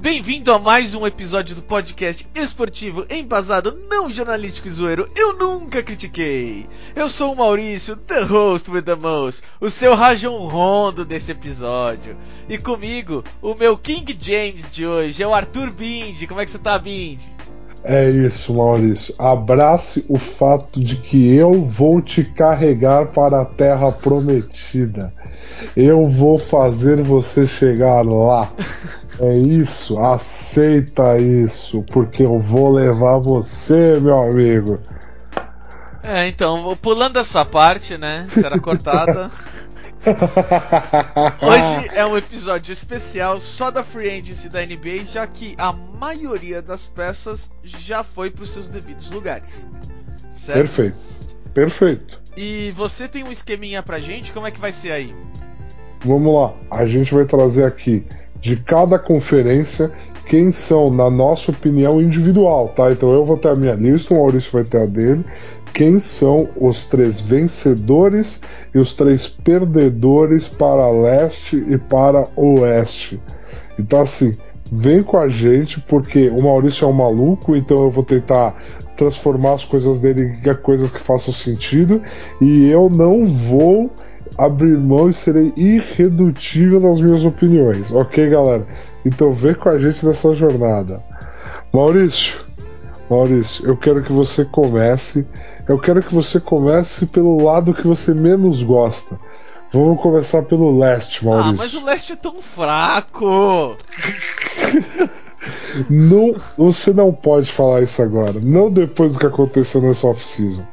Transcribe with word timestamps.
Bem-vindo 0.00 0.50
a 0.50 0.58
mais 0.58 0.94
um 0.94 1.06
episódio 1.06 1.54
do 1.54 1.62
podcast 1.62 2.26
esportivo 2.34 3.04
embasado 3.10 3.78
não 3.90 4.10
jornalístico 4.10 4.66
e 4.66 4.70
zoeiro 4.70 5.06
Eu 5.14 5.34
Nunca 5.34 5.82
Critiquei. 5.82 6.66
Eu 6.96 7.06
sou 7.06 7.34
o 7.34 7.36
Maurício, 7.36 7.96
the 7.96 8.22
host 8.22 8.70
with 8.70 8.80
the 8.80 8.94
most, 8.94 9.42
o 9.60 9.68
seu 9.68 9.94
Rajon 9.94 10.38
Rondo 10.46 11.04
desse 11.04 11.32
episódio. 11.32 12.16
E 12.48 12.56
comigo, 12.56 13.22
o 13.42 13.54
meu 13.54 13.76
King 13.76 14.16
James 14.18 14.70
de 14.70 14.86
hoje 14.86 15.22
é 15.22 15.28
o 15.28 15.34
Arthur 15.34 15.70
Bindi. 15.70 16.26
Como 16.26 16.40
é 16.40 16.46
que 16.46 16.50
você 16.50 16.58
tá, 16.58 16.78
Bindi? 16.78 17.28
É 17.82 18.10
isso, 18.10 18.54
Maurício. 18.54 19.14
Abrace 19.18 20.04
o 20.08 20.18
fato 20.18 20.78
de 20.80 20.96
que 20.96 21.34
eu 21.34 21.64
vou 21.64 22.00
te 22.02 22.22
carregar 22.22 23.06
para 23.06 23.40
a 23.40 23.44
terra 23.44 23.90
prometida. 23.90 25.12
Eu 25.76 26.08
vou 26.08 26.38
fazer 26.38 27.02
você 27.02 27.46
chegar 27.46 28.04
lá. 28.04 28.52
É 29.18 29.36
isso, 29.36 29.98
aceita 29.98 31.18
isso, 31.18 31.82
porque 31.90 32.22
eu 32.22 32.38
vou 32.38 32.70
levar 32.70 33.18
você, 33.18 33.98
meu 34.00 34.18
amigo. 34.18 34.78
É, 36.02 36.28
então, 36.28 36.76
pulando 36.80 37.18
essa 37.18 37.44
parte, 37.44 37.98
né? 37.98 38.26
Será 38.30 38.58
cortada. 38.58 39.30
Hoje 41.42 41.90
é 41.94 42.06
um 42.06 42.16
episódio 42.16 42.72
especial 42.72 43.38
só 43.38 43.70
da 43.70 43.84
Free 43.84 44.08
Agency 44.08 44.48
da 44.48 44.64
NBA, 44.64 45.04
já 45.04 45.26
que 45.26 45.54
a 45.58 45.72
maioria 45.72 46.62
das 46.62 46.86
peças 46.86 47.50
já 47.62 48.02
foi 48.02 48.30
para 48.30 48.42
os 48.42 48.50
seus 48.50 48.68
devidos 48.68 49.10
lugares. 49.10 49.68
Certo? 50.30 50.58
Perfeito. 50.58 50.96
Perfeito. 51.52 52.20
E 52.36 52.72
você 52.74 53.08
tem 53.08 53.24
um 53.24 53.30
esqueminha 53.30 53.82
pra 53.82 53.98
gente? 54.00 54.32
Como 54.32 54.46
é 54.46 54.50
que 54.50 54.60
vai 54.60 54.72
ser 54.72 54.92
aí? 54.92 55.14
Vamos 56.04 56.34
lá. 56.34 56.54
A 56.70 56.86
gente 56.86 57.12
vai 57.12 57.26
trazer 57.26 57.64
aqui 57.64 58.04
de 58.40 58.56
cada 58.56 58.98
conferência 58.98 59.92
quem 60.30 60.52
são, 60.52 60.90
na 60.90 61.10
nossa 61.10 61.50
opinião, 61.50 62.00
individual, 62.00 62.68
tá? 62.68 62.92
Então 62.92 63.12
eu 63.12 63.24
vou 63.24 63.36
ter 63.36 63.48
a 63.48 63.56
minha 63.56 63.74
lista, 63.74 64.14
o 64.14 64.16
Maurício 64.16 64.52
vai 64.52 64.62
ter 64.62 64.80
a 64.80 64.86
dele. 64.86 65.24
Quem 65.72 65.98
são 65.98 66.48
os 66.56 66.84
três 66.84 67.20
vencedores 67.20 68.40
e 68.74 68.78
os 68.78 68.94
três 68.94 69.26
perdedores 69.28 70.48
para 70.48 70.90
leste 70.90 71.56
e 71.68 71.78
para 71.78 72.28
oeste? 72.36 73.20
Então, 73.78 74.00
assim, 74.00 74.36
vem 74.70 75.02
com 75.02 75.16
a 75.16 75.28
gente, 75.28 75.80
porque 75.80 76.28
o 76.28 76.42
Maurício 76.42 76.84
é 76.84 76.88
um 76.88 76.92
maluco, 76.92 77.56
então 77.56 77.84
eu 77.84 77.90
vou 77.90 78.04
tentar 78.04 78.56
transformar 78.96 79.54
as 79.54 79.64
coisas 79.64 79.98
dele 79.98 80.38
em 80.44 80.54
coisas 80.56 80.90
que 80.90 81.00
façam 81.00 81.32
sentido 81.32 82.02
e 82.40 82.68
eu 82.68 82.90
não 82.90 83.26
vou 83.26 83.90
abrir 84.36 84.76
mão 84.76 85.08
e 85.08 85.12
serei 85.12 85.52
irredutível 85.56 86.80
nas 86.80 87.00
minhas 87.00 87.24
opiniões, 87.24 87.92
ok, 87.92 88.28
galera? 88.28 88.66
Então 89.04 89.32
vem 89.32 89.54
com 89.54 89.68
a 89.70 89.78
gente 89.78 90.04
nessa 90.04 90.32
jornada. 90.34 91.00
Maurício, 91.72 92.40
Maurício, 93.08 93.66
eu 93.66 93.76
quero 93.76 94.02
que 94.02 94.12
você 94.12 94.44
comece. 94.44 95.26
Eu 95.70 95.78
quero 95.78 96.02
que 96.02 96.12
você 96.12 96.40
comece 96.40 97.06
pelo 97.06 97.44
lado 97.44 97.72
que 97.72 97.86
você 97.86 98.12
menos 98.12 98.60
gosta. 98.60 99.16
Vamos 99.72 100.02
começar 100.02 100.42
pelo 100.42 100.76
leste, 100.76 101.24
Maurício. 101.24 101.50
Ah, 101.50 101.54
mas 101.56 101.74
o 101.74 101.84
leste 101.84 102.14
é 102.14 102.16
tão 102.16 102.42
fraco! 102.42 103.76
não, 105.88 106.34
você 106.58 106.92
não 106.92 107.12
pode 107.12 107.52
falar 107.52 107.82
isso 107.82 108.02
agora. 108.02 108.40
Não 108.40 108.68
depois 108.68 109.12
do 109.12 109.20
que 109.20 109.26
aconteceu 109.26 109.80
nessa 109.80 110.08
off-season. 110.08 110.66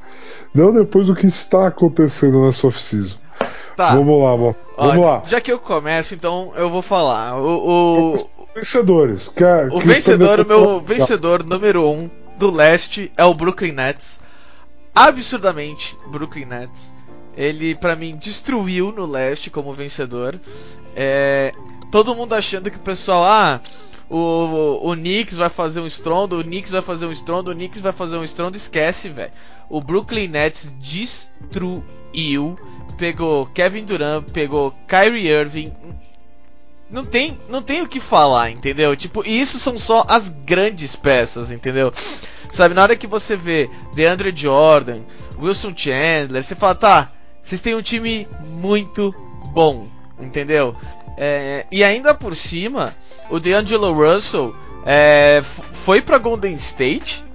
Não 0.52 0.74
depois 0.74 1.06
do 1.06 1.16
que 1.16 1.28
está 1.28 1.68
acontecendo 1.68 2.42
nessa 2.42 2.66
off-season. 2.66 3.20
Tá. 3.76 3.94
Vamos 3.94 4.24
lá, 4.24 4.32
vamos 4.32 4.56
Olha, 4.78 5.00
lá. 5.00 5.24
Já 5.28 5.40
que 5.40 5.52
eu 5.52 5.60
começo, 5.60 6.16
então 6.16 6.52
eu 6.56 6.72
vou 6.72 6.82
falar. 6.82 7.40
O, 7.40 8.16
o... 8.16 8.30
vencedores. 8.56 9.28
Que, 9.28 9.44
o 9.44 9.80
que 9.80 9.88
vencedor, 9.88 10.40
o 10.40 10.48
meu 10.48 10.80
vencedor 10.82 11.44
número 11.44 11.88
um 11.88 12.10
do 12.36 12.50
leste 12.50 13.12
é 13.16 13.24
o 13.24 13.36
Brooklyn 13.36 13.74
Nets. 13.74 14.26
Absurdamente, 14.98 15.98
Brooklyn 16.08 16.46
Nets. 16.46 16.94
Ele, 17.36 17.76
para 17.76 17.96
mim, 17.96 18.16
destruiu 18.16 18.92
no 18.92 19.06
leste 19.06 19.52
como 19.52 19.72
vencedor. 19.72 20.40
É, 20.96 21.54
todo 21.92 22.16
mundo 22.16 22.34
achando 22.34 22.72
que 22.72 22.78
o 22.78 22.82
pessoal, 22.82 23.24
ah, 23.24 23.62
o, 24.10 24.90
o 24.90 24.96
Knicks 24.96 25.36
vai 25.36 25.50
fazer 25.50 25.82
um 25.82 25.88
estrondo, 25.88 26.40
o 26.40 26.44
Knicks 26.44 26.72
vai 26.72 26.82
fazer 26.82 27.06
um 27.06 27.12
estrondo, 27.12 27.52
o 27.52 27.54
Knicks 27.54 27.80
vai 27.80 27.94
fazer 27.94 28.18
um 28.18 28.24
estrondo, 28.24 28.58
esquece, 28.58 29.10
velho. 29.10 29.32
O 29.70 29.80
Brooklyn 29.82 30.30
Nets 30.30 30.74
destruiu 30.80 32.58
pegou 32.98 33.46
Kevin 33.48 33.86
Durant, 33.86 34.24
pegou 34.32 34.72
Kyrie 34.88 35.28
Irving. 35.28 35.72
Não 36.90 37.04
tem, 37.04 37.38
não 37.50 37.62
tem 37.62 37.82
o 37.82 37.88
que 37.88 38.00
falar, 38.00 38.50
entendeu? 38.50 38.96
Tipo, 38.96 39.28
isso 39.28 39.60
são 39.60 39.78
só 39.78 40.06
as 40.08 40.30
grandes 40.30 40.96
peças, 40.96 41.52
entendeu? 41.52 41.92
Sabe, 42.50 42.74
na 42.74 42.82
hora 42.82 42.96
que 42.96 43.08
você 43.08 43.36
vê 43.36 43.70
DeAndre 43.94 44.32
Jordan, 44.34 45.02
Wilson 45.40 45.74
Chandler, 45.76 46.42
você 46.42 46.56
fala, 46.56 46.76
tá, 46.76 47.12
vocês 47.42 47.62
têm 47.62 47.76
um 47.76 47.82
time 47.82 48.28
muito 48.62 49.14
bom, 49.54 49.88
entendeu? 50.20 50.76
É, 51.18 51.66
e 51.72 51.84
ainda 51.84 52.14
por 52.14 52.36
cima, 52.36 52.96
o 53.30 53.40
DeAngelo 53.40 53.92
Russell 53.92 54.56
é, 54.86 55.42
foi 55.44 56.02
para 56.02 56.18
Golden 56.18 56.54
State 56.54 57.26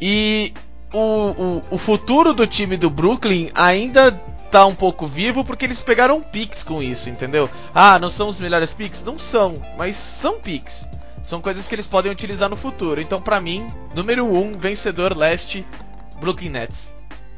e 0.00 0.54
o, 0.92 1.00
o, 1.00 1.62
o 1.72 1.78
futuro 1.78 2.32
do 2.32 2.46
time 2.46 2.76
do 2.76 2.88
Brooklyn 2.88 3.48
ainda 3.54 4.18
tá 4.50 4.66
um 4.66 4.74
pouco 4.74 5.06
vivo 5.06 5.44
porque 5.44 5.64
eles 5.64 5.82
pegaram 5.82 6.20
picks 6.20 6.62
com 6.62 6.82
isso, 6.82 7.10
entendeu? 7.10 7.48
Ah, 7.74 7.98
não 7.98 8.10
são 8.10 8.28
os 8.28 8.40
melhores 8.40 8.72
picks? 8.72 9.04
Não 9.04 9.18
são, 9.18 9.54
mas 9.76 9.96
são 9.96 10.38
picks. 10.38 10.88
São 11.22 11.40
coisas 11.40 11.66
que 11.66 11.74
eles 11.74 11.86
podem 11.86 12.12
utilizar 12.12 12.50
no 12.50 12.56
futuro. 12.56 13.00
Então, 13.00 13.20
para 13.20 13.40
mim, 13.40 13.66
número 13.94 14.26
1, 14.26 14.36
um, 14.36 14.52
vencedor 14.52 15.16
leste, 15.16 15.66
Brooklyn 16.20 16.50
Nets. 16.50 16.94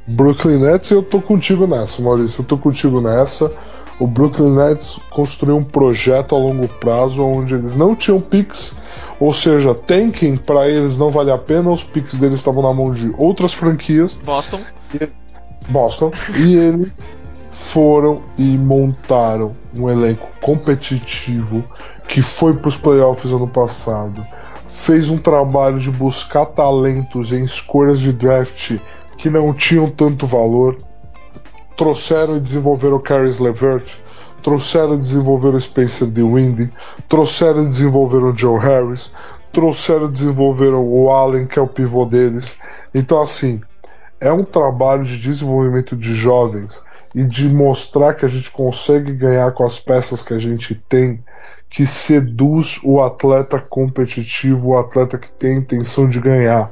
Brooklyn 0.09 0.59
Nets, 0.59 0.91
eu 0.91 1.03
tô 1.03 1.21
contigo 1.21 1.67
nessa, 1.67 2.03
Maurício. 2.03 2.43
Eu 2.43 2.47
tô 2.47 2.59
contigo 2.59 3.01
nessa. 3.01 3.53
O 3.99 4.07
Brooklyn 4.07 4.55
Nets 4.55 4.99
construiu 5.09 5.57
um 5.57 5.65
projeto 5.65 6.35
a 6.35 6.39
longo 6.39 6.69
prazo 6.69 7.25
onde 7.25 7.55
eles 7.55 7.77
não 7.77 7.95
tinham 7.97 8.21
picks, 8.21 8.75
ou 9.19 9.33
seja, 9.33 9.75
tanking 9.75 10.37
para 10.37 10.69
eles 10.69 10.99
não 10.99 11.11
vale 11.11 11.31
a 11.31 11.39
pena, 11.39 11.71
os 11.71 11.83
picks 11.83 12.17
deles 12.17 12.41
estavam 12.41 12.63
na 12.63 12.75
mão 12.75 12.93
de 12.93 13.15
outras 13.17 13.55
franquias. 13.55 14.15
Boston. 14.23 14.61
E 14.95 15.09
Boston. 15.69 16.11
E 16.39 16.57
eles 16.57 16.95
foram 17.51 18.23
e 18.37 18.57
montaram 18.59 19.57
um 19.75 19.89
elenco 19.89 20.29
competitivo 20.41 21.65
que 22.07 22.23
foi 22.23 22.55
para 22.55 22.69
os 22.69 22.77
playoffs 22.77 23.33
ano 23.33 23.49
passado. 23.49 24.25
Fez 24.67 25.09
um 25.09 25.19
trabalho 25.19 25.79
de 25.79 25.91
buscar 25.91 26.47
talentos 26.47 27.33
em 27.33 27.45
escolhas 27.45 27.99
de 27.99 28.13
draft 28.13 28.79
que 29.17 29.31
não 29.31 29.53
tinham 29.53 29.89
tanto 29.91 30.27
valor. 30.27 30.77
Trouxeram 31.77 32.37
e 32.37 32.41
desenvolveram 32.41 32.97
o 32.97 33.03
Caris 33.03 33.39
Levert, 33.39 33.97
trouxeram 34.43 34.95
e 34.95 34.99
desenvolveram 34.99 35.57
o 35.57 35.61
Spencer 35.61 36.09
DeWindy, 36.09 36.71
trouxeram 37.09 37.65
e 37.65 37.67
desenvolveram 37.67 38.31
o 38.31 38.37
Joe 38.37 38.59
Harris, 38.59 39.13
trouxeram 39.53 40.07
e 40.07 40.13
desenvolveram 40.13 40.87
o 40.87 41.11
Allen, 41.11 41.47
que 41.47 41.59
é 41.59 41.63
o 41.63 41.67
pivô 41.67 42.05
deles. 42.05 42.57
Então, 42.95 43.21
assim, 43.21 43.61
é 44.21 44.33
um 44.33 44.45
trabalho 44.45 45.05
de 45.05 45.19
desenvolvimento 45.19 45.97
de 45.97 46.15
jovens 46.15 46.83
e 47.15 47.25
de 47.25 47.49
mostrar 47.49 48.15
que 48.15 48.25
a 48.25 48.29
gente 48.29 48.51
consegue 48.51 49.13
ganhar 49.13 49.53
com 49.53 49.65
as 49.65 49.79
peças 49.79 50.23
que 50.23 50.35
a 50.35 50.39
gente 50.39 50.75
tem, 50.75 51.23
que 51.69 51.87
seduz 51.87 52.79
o 52.85 53.03
atleta 53.03 53.59
competitivo, 53.59 54.71
o 54.71 54.79
atleta 54.79 55.19
que 55.19 55.31
tem 55.31 55.55
a 55.55 55.59
intenção 55.59 56.09
de 56.09 56.21
ganhar. 56.21 56.71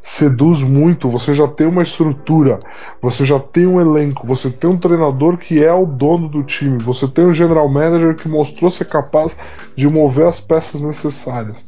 Seduz 0.00 0.62
muito, 0.62 1.08
você 1.08 1.32
já 1.32 1.46
tem 1.46 1.66
uma 1.66 1.82
estrutura, 1.82 2.58
você 3.00 3.24
já 3.24 3.38
tem 3.38 3.66
um 3.66 3.80
elenco, 3.80 4.26
você 4.26 4.50
tem 4.50 4.68
um 4.68 4.76
treinador 4.76 5.38
que 5.38 5.62
é 5.62 5.72
o 5.72 5.86
dono 5.86 6.28
do 6.28 6.42
time, 6.42 6.76
você 6.78 7.06
tem 7.06 7.24
um 7.24 7.32
general 7.32 7.68
manager 7.68 8.16
que 8.16 8.28
mostrou 8.28 8.68
ser 8.68 8.86
capaz 8.86 9.36
de 9.76 9.88
mover 9.88 10.26
as 10.26 10.40
peças 10.40 10.82
necessárias. 10.82 11.64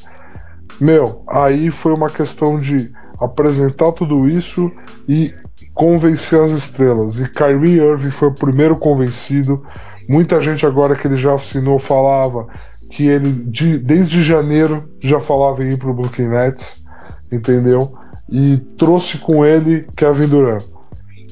Meu, 0.81 1.23
aí 1.29 1.71
foi 1.71 1.95
uma 1.95 2.11
questão 2.11 2.59
de 2.59 2.93
apresentar 3.19 3.93
tudo 3.93 4.29
isso 4.29 4.71
e 5.09 5.33
convencer 5.73 6.41
as 6.41 6.51
estrelas. 6.51 7.19
E 7.19 7.29
Kyrie 7.29 7.81
Irving 7.81 8.11
foi 8.11 8.29
o 8.29 8.35
primeiro 8.35 8.77
convencido. 8.77 9.65
Muita 10.09 10.41
gente 10.41 10.67
agora 10.67 10.95
que 10.95 11.07
ele 11.07 11.17
já 11.17 11.35
assinou 11.35 11.79
falava 11.79 12.47
que 12.91 13.07
ele 13.07 13.33
de, 13.47 13.79
desde 13.79 14.23
janeiro 14.23 14.89
já 15.03 15.19
falava 15.19 15.65
em 15.65 15.73
ir 15.73 15.79
para 15.79 15.91
o 15.91 15.95
Brooklyn 15.95 16.29
Nets, 16.29 16.85
entendeu? 17.33 17.93
E 18.31 18.57
trouxe 18.79 19.19
com 19.19 19.45
ele 19.45 19.87
Kevin 19.97 20.29
Durant. 20.29 20.63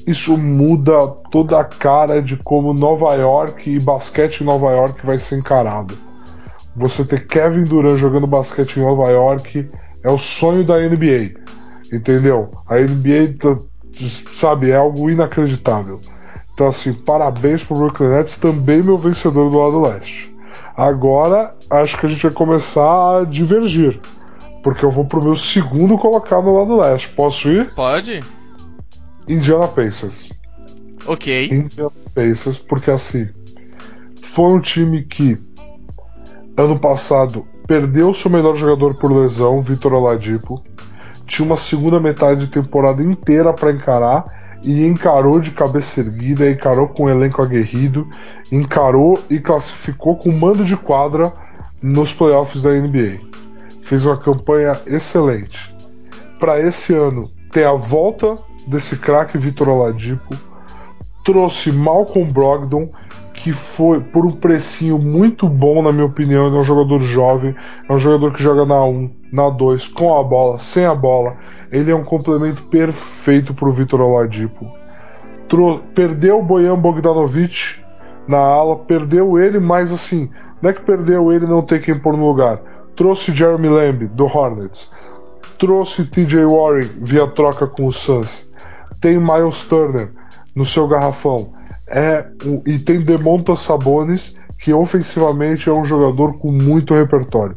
Isso 0.05 0.37
muda 0.37 0.99
toda 1.31 1.59
a 1.59 1.63
cara 1.63 2.21
de 2.21 2.35
como 2.35 2.73
Nova 2.73 3.13
York 3.13 3.69
e 3.69 3.79
basquete 3.79 4.41
em 4.41 4.43
Nova 4.43 4.71
York 4.71 5.05
vai 5.05 5.17
ser 5.17 5.37
encarado. 5.37 5.97
você 6.75 7.05
ter 7.05 7.25
Kevin 7.27 7.63
Durant 7.63 7.97
jogando 7.97 8.27
basquete 8.27 8.77
em 8.77 8.81
Nova 8.83 9.09
York 9.09 9.69
é 10.03 10.11
o 10.11 10.17
sonho 10.17 10.65
da 10.65 10.77
NBA. 10.77 11.39
Entendeu? 11.93 12.49
A 12.67 12.79
NBA, 12.79 13.35
tá- 13.39 13.59
sabe, 14.33 14.71
é 14.71 14.75
algo 14.75 15.09
inacreditável. 15.09 15.99
Então, 16.53 16.67
assim, 16.67 16.93
parabéns 16.93 17.63
pro 17.63 17.75
Brooklyn 17.77 18.09
Nets, 18.09 18.37
também 18.37 18.81
meu 18.81 18.97
vencedor 18.97 19.49
do 19.49 19.57
lado 19.57 19.81
leste. 19.81 20.33
Agora, 20.75 21.53
acho 21.69 21.97
que 21.97 22.05
a 22.05 22.09
gente 22.09 22.23
vai 22.23 22.31
começar 22.31 23.19
a 23.19 23.23
divergir. 23.25 23.99
Porque 24.63 24.83
eu 24.83 24.91
vou 24.91 25.05
pro 25.05 25.23
meu 25.23 25.35
segundo 25.35 25.97
colocado 25.97 26.45
no 26.45 26.57
lado 26.57 26.77
leste. 26.77 27.09
Posso 27.09 27.49
ir? 27.49 27.73
Pode? 27.73 28.23
Indiana 29.27 29.67
Pacers. 29.67 30.31
Ok. 31.05 31.49
Indiana 31.51 31.91
Pacers, 32.15 32.57
porque 32.59 32.89
assim, 32.89 33.27
foi 34.21 34.51
um 34.53 34.59
time 34.59 35.03
que 35.03 35.37
ano 36.57 36.79
passado 36.79 37.45
perdeu 37.67 38.13
seu 38.13 38.31
melhor 38.31 38.55
jogador 38.55 38.95
por 38.95 39.11
lesão, 39.11 39.61
Vitor 39.61 39.93
Oladipo. 39.93 40.63
Tinha 41.25 41.45
uma 41.45 41.57
segunda 41.57 41.99
metade 41.99 42.45
de 42.45 42.51
temporada 42.51 43.01
inteira 43.01 43.53
para 43.53 43.71
encarar 43.71 44.25
e 44.63 44.85
encarou 44.87 45.39
de 45.39 45.51
cabeça 45.51 45.99
erguida, 45.99 46.49
encarou 46.49 46.87
com 46.87 47.05
um 47.05 47.09
elenco 47.09 47.41
aguerrido, 47.41 48.07
encarou 48.51 49.21
e 49.29 49.39
classificou 49.39 50.15
com 50.15 50.31
mando 50.31 50.63
de 50.63 50.77
quadra 50.77 51.31
nos 51.81 52.13
playoffs 52.13 52.63
da 52.63 52.71
NBA. 52.71 53.19
Fez 53.81 54.05
uma 54.05 54.17
campanha 54.17 54.79
excelente. 54.85 55.73
Para 56.39 56.59
esse 56.59 56.93
ano, 56.93 57.29
tem 57.51 57.65
a 57.65 57.73
volta 57.73 58.37
desse 58.67 58.97
craque 58.97 59.37
Vitor 59.37 59.67
Oladipo, 59.67 60.35
trouxe 61.23 61.71
Malcolm 61.71 62.31
Brogdon, 62.31 62.89
que 63.43 63.51
foi 63.51 63.99
por 63.99 64.25
um 64.25 64.31
precinho 64.31 64.97
muito 64.97 65.49
bom, 65.49 65.83
na 65.83 65.91
minha 65.91 66.05
opinião. 66.05 66.47
Ele 66.47 66.55
é 66.55 66.59
um 66.61 66.63
jogador 66.63 67.01
jovem, 67.01 67.53
é 67.89 67.91
um 67.91 67.99
jogador 67.99 68.31
que 68.31 68.41
joga 68.41 68.65
na 68.65 68.81
1, 68.85 69.09
na 69.33 69.49
2, 69.49 69.89
com 69.89 70.17
a 70.17 70.23
bola, 70.23 70.57
sem 70.57 70.85
a 70.85 70.95
bola. 70.95 71.35
Ele 71.69 71.91
é 71.91 71.95
um 71.95 72.05
complemento 72.05 72.63
perfeito 72.63 73.53
para 73.53 73.67
o 73.67 73.73
Vitor 73.73 73.99
Oladipo. 73.99 74.65
Tro 75.49 75.79
perdeu 75.93 76.39
o 76.39 76.41
Bojan 76.41 76.79
Bogdanovic 76.79 77.83
na 78.25 78.37
ala, 78.37 78.77
perdeu 78.77 79.37
ele, 79.37 79.59
mas 79.59 79.91
assim, 79.91 80.29
não 80.61 80.69
é 80.69 80.73
que 80.73 80.81
perdeu 80.81 81.29
ele 81.29 81.45
não 81.45 81.61
tem 81.61 81.81
quem 81.81 81.99
pôr 81.99 82.15
no 82.15 82.25
lugar. 82.25 82.61
Trouxe 82.95 83.33
Jeremy 83.33 83.67
Lamb 83.67 84.07
do 84.07 84.23
Hornets, 84.23 84.89
trouxe 85.59 86.05
TJ 86.05 86.45
Warren 86.45 86.89
via 87.01 87.27
troca 87.27 87.67
com 87.67 87.87
o 87.87 87.91
Suns, 87.91 88.49
tem 89.01 89.19
Miles 89.19 89.63
Turner 89.63 90.13
no 90.55 90.63
seu 90.63 90.87
garrafão. 90.87 91.51
É, 91.95 92.25
e 92.65 92.79
tem 92.79 93.01
Demonta 93.01 93.55
Sabonis, 93.55 94.35
que 94.57 94.73
ofensivamente 94.73 95.69
é 95.69 95.71
um 95.71 95.85
jogador 95.85 96.39
com 96.39 96.51
muito 96.51 96.95
repertório. 96.95 97.55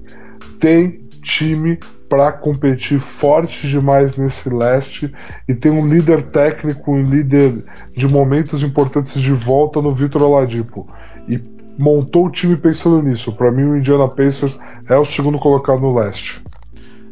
Tem 0.60 1.06
time 1.22 1.78
para 2.06 2.30
competir 2.32 3.00
forte 3.00 3.66
demais 3.66 4.16
nesse 4.16 4.50
leste 4.50 5.12
e 5.48 5.54
tem 5.54 5.72
um 5.72 5.88
líder 5.88 6.22
técnico, 6.22 6.92
um 6.92 7.08
líder 7.08 7.64
de 7.96 8.06
momentos 8.06 8.62
importantes 8.62 9.20
de 9.20 9.32
volta 9.32 9.80
no 9.80 9.92
Vitor 9.92 10.22
Oladipo. 10.22 10.86
E 11.26 11.40
montou 11.78 12.26
o 12.26 12.30
time 12.30 12.56
pensando 12.56 13.02
nisso. 13.02 13.32
Para 13.32 13.50
mim, 13.50 13.64
o 13.64 13.76
Indiana 13.76 14.06
Pacers 14.06 14.58
é 14.86 14.96
o 14.96 15.04
segundo 15.04 15.38
colocado 15.38 15.80
no 15.80 15.94
leste. 15.94 16.42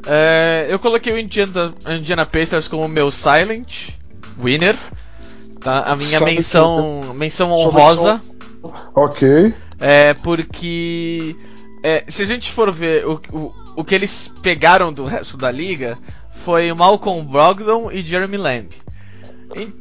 É, 0.06 0.66
eu 0.68 0.78
coloquei 0.78 1.12
o 1.14 1.18
Indiana, 1.18 1.72
Indiana 1.98 2.26
Pacers 2.26 2.68
como 2.68 2.86
meu 2.86 3.10
silent 3.10 3.90
winner. 4.38 4.76
Tá? 5.64 5.80
A 5.80 5.96
minha 5.96 6.18
Sabe 6.18 6.34
menção, 6.34 7.00
que- 7.08 7.14
menção 7.14 7.50
honrosa. 7.50 8.20
Ok. 8.94 9.52
É 9.80 10.14
porque 10.14 11.34
é, 11.82 12.04
se 12.06 12.22
a 12.22 12.26
gente 12.26 12.52
for 12.52 12.70
ver 12.70 13.06
o, 13.06 13.20
o, 13.32 13.54
o 13.76 13.84
que 13.84 13.94
eles 13.94 14.30
pegaram 14.42 14.92
do 14.92 15.04
resto 15.04 15.36
da 15.36 15.50
liga 15.50 15.98
foi 16.30 16.72
Malcolm 16.72 17.24
Brogdon 17.24 17.90
e 17.90 18.02
Jeremy 18.02 18.36
Lamb. 18.36 18.68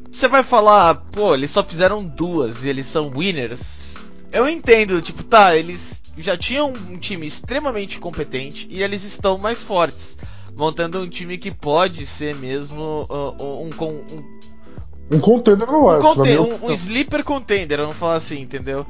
Você 0.09 0.27
vai 0.27 0.43
falar, 0.43 0.95
pô, 1.11 1.33
eles 1.33 1.51
só 1.51 1.63
fizeram 1.63 2.03
duas 2.03 2.63
e 2.65 2.69
eles 2.69 2.85
são 2.85 3.09
winners. 3.13 3.95
Eu 4.31 4.47
entendo, 4.47 5.01
tipo, 5.01 5.23
tá, 5.23 5.55
eles 5.55 6.03
já 6.17 6.37
tinham 6.37 6.71
um 6.89 6.97
time 6.97 7.25
extremamente 7.27 7.99
competente 7.99 8.67
e 8.69 8.81
eles 8.83 9.03
estão 9.03 9.37
mais 9.37 9.63
fortes, 9.63 10.17
montando 10.55 10.99
um 11.01 11.09
time 11.09 11.37
que 11.37 11.51
pode 11.51 12.05
ser 12.05 12.35
mesmo 12.35 13.07
uh, 13.09 13.43
um, 13.43 13.69
um, 13.83 14.32
um 15.13 15.17
Um 15.17 15.21
contender 15.21 15.67
no 15.67 15.85
um, 15.85 15.91
leste. 15.91 16.03
na 16.07 16.15
conte- 16.15 16.37
um- 16.37 16.67
um 16.67 16.71
sleeper 16.71 17.23
contender, 17.23 17.77
vamos 17.79 17.95
falar 17.95 18.15
assim, 18.15 18.41
entendeu? 18.41 18.85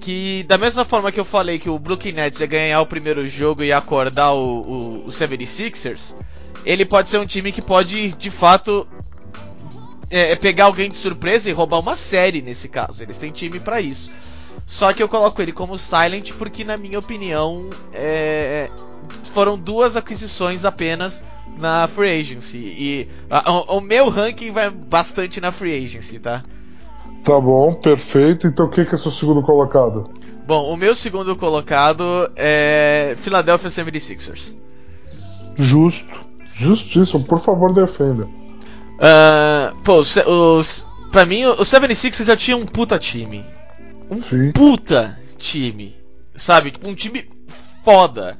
Que 0.00 0.44
da 0.48 0.56
mesma 0.56 0.84
forma 0.84 1.12
que 1.12 1.20
eu 1.20 1.24
falei 1.24 1.58
que 1.58 1.68
o 1.68 1.78
Brooklyn 1.78 2.12
Nets 2.12 2.40
ia 2.40 2.46
ganhar 2.46 2.80
o 2.80 2.86
primeiro 2.86 3.26
jogo 3.28 3.62
e 3.62 3.72
acordar 3.72 4.32
o, 4.32 4.38
o, 4.60 5.06
o 5.06 5.08
76ers, 5.08 6.14
ele 6.64 6.84
pode 6.84 7.08
ser 7.08 7.18
um 7.18 7.26
time 7.26 7.52
que 7.52 7.60
pode, 7.62 8.08
de 8.14 8.30
fato, 8.30 8.86
é, 10.10 10.32
é 10.32 10.36
pegar 10.36 10.64
alguém 10.66 10.88
de 10.90 10.96
surpresa 10.96 11.50
e 11.50 11.52
roubar 11.52 11.78
uma 11.80 11.96
série 11.96 12.40
nesse 12.42 12.68
caso. 12.68 13.02
Eles 13.02 13.18
têm 13.18 13.30
time 13.30 13.60
pra 13.60 13.80
isso. 13.80 14.10
Só 14.70 14.92
que 14.92 15.02
eu 15.02 15.08
coloco 15.08 15.42
ele 15.42 15.50
como 15.50 15.76
silent 15.76 16.32
porque, 16.34 16.62
na 16.62 16.76
minha 16.76 16.96
opinião, 17.00 17.68
é, 17.92 18.70
foram 19.34 19.58
duas 19.58 19.96
aquisições 19.96 20.64
apenas 20.64 21.24
na 21.58 21.88
free 21.88 22.20
agency. 22.20 22.58
E 22.58 23.08
a- 23.28 23.50
o, 23.50 23.78
o 23.78 23.80
meu 23.80 24.08
ranking 24.08 24.52
vai 24.52 24.70
bastante 24.70 25.40
na 25.40 25.50
free 25.50 25.84
agency, 25.84 26.20
tá? 26.20 26.44
Tá 27.24 27.40
bom, 27.40 27.74
perfeito. 27.74 28.46
Então 28.46 28.66
o 28.66 28.70
que 28.70 28.84
que 28.84 28.94
é 28.94 28.98
seu 28.98 29.10
segundo 29.10 29.42
colocado? 29.42 30.08
Bom, 30.46 30.72
o 30.72 30.76
meu 30.76 30.94
segundo 30.94 31.34
colocado 31.34 32.04
é 32.36 33.14
Philadelphia 33.16 33.68
76ers. 33.70 34.54
Justo. 35.56 36.14
Justíssimo. 36.54 37.24
Por 37.26 37.40
favor, 37.40 37.72
defenda. 37.72 38.28
Ah, 39.00 39.72
pô, 39.82 39.96
os, 39.96 40.16
os, 40.16 40.86
pra 41.10 41.26
mim, 41.26 41.44
o 41.44 41.56
76ers 41.56 42.24
já 42.24 42.36
tinha 42.36 42.56
um 42.56 42.64
puta 42.64 43.00
time. 43.00 43.44
Um 44.10 44.20
Sim. 44.20 44.52
puta 44.52 45.18
time. 45.38 45.96
Sabe? 46.34 46.70
Tipo, 46.70 46.88
um 46.88 46.94
time 46.94 47.28
foda. 47.84 48.38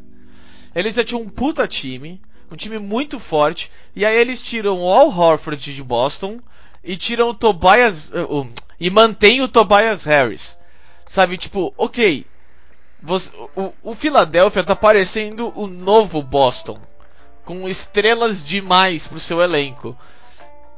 Eles 0.74 0.94
já 0.94 1.04
tinham 1.04 1.22
um 1.22 1.28
puta 1.28 1.66
time. 1.68 2.20
Um 2.50 2.56
time 2.56 2.78
muito 2.78 3.18
forte. 3.20 3.70
E 3.94 4.04
aí 4.04 4.16
eles 4.16 4.42
tiram 4.42 4.80
o 4.80 4.88
Al 4.92 5.08
Horford 5.08 5.74
de 5.74 5.82
Boston. 5.82 6.38
E 6.82 6.96
tiram 6.96 7.28
o 7.30 7.34
Tobias. 7.34 8.10
uh, 8.10 8.40
uh, 8.40 8.50
e 8.78 8.90
mantém 8.90 9.40
o 9.42 9.48
Tobias 9.48 10.04
Harris. 10.04 10.56
Sabe? 11.06 11.36
Tipo, 11.36 11.72
ok. 11.76 12.26
Você- 13.02 13.30
o, 13.56 13.72
o 13.82 13.94
Philadelphia 13.94 14.64
tá 14.64 14.74
parecendo 14.74 15.52
o 15.58 15.66
novo 15.66 16.22
Boston. 16.22 16.78
Com 17.44 17.68
estrelas 17.68 18.42
demais 18.42 19.06
pro 19.06 19.20
seu 19.20 19.40
elenco. 19.40 19.96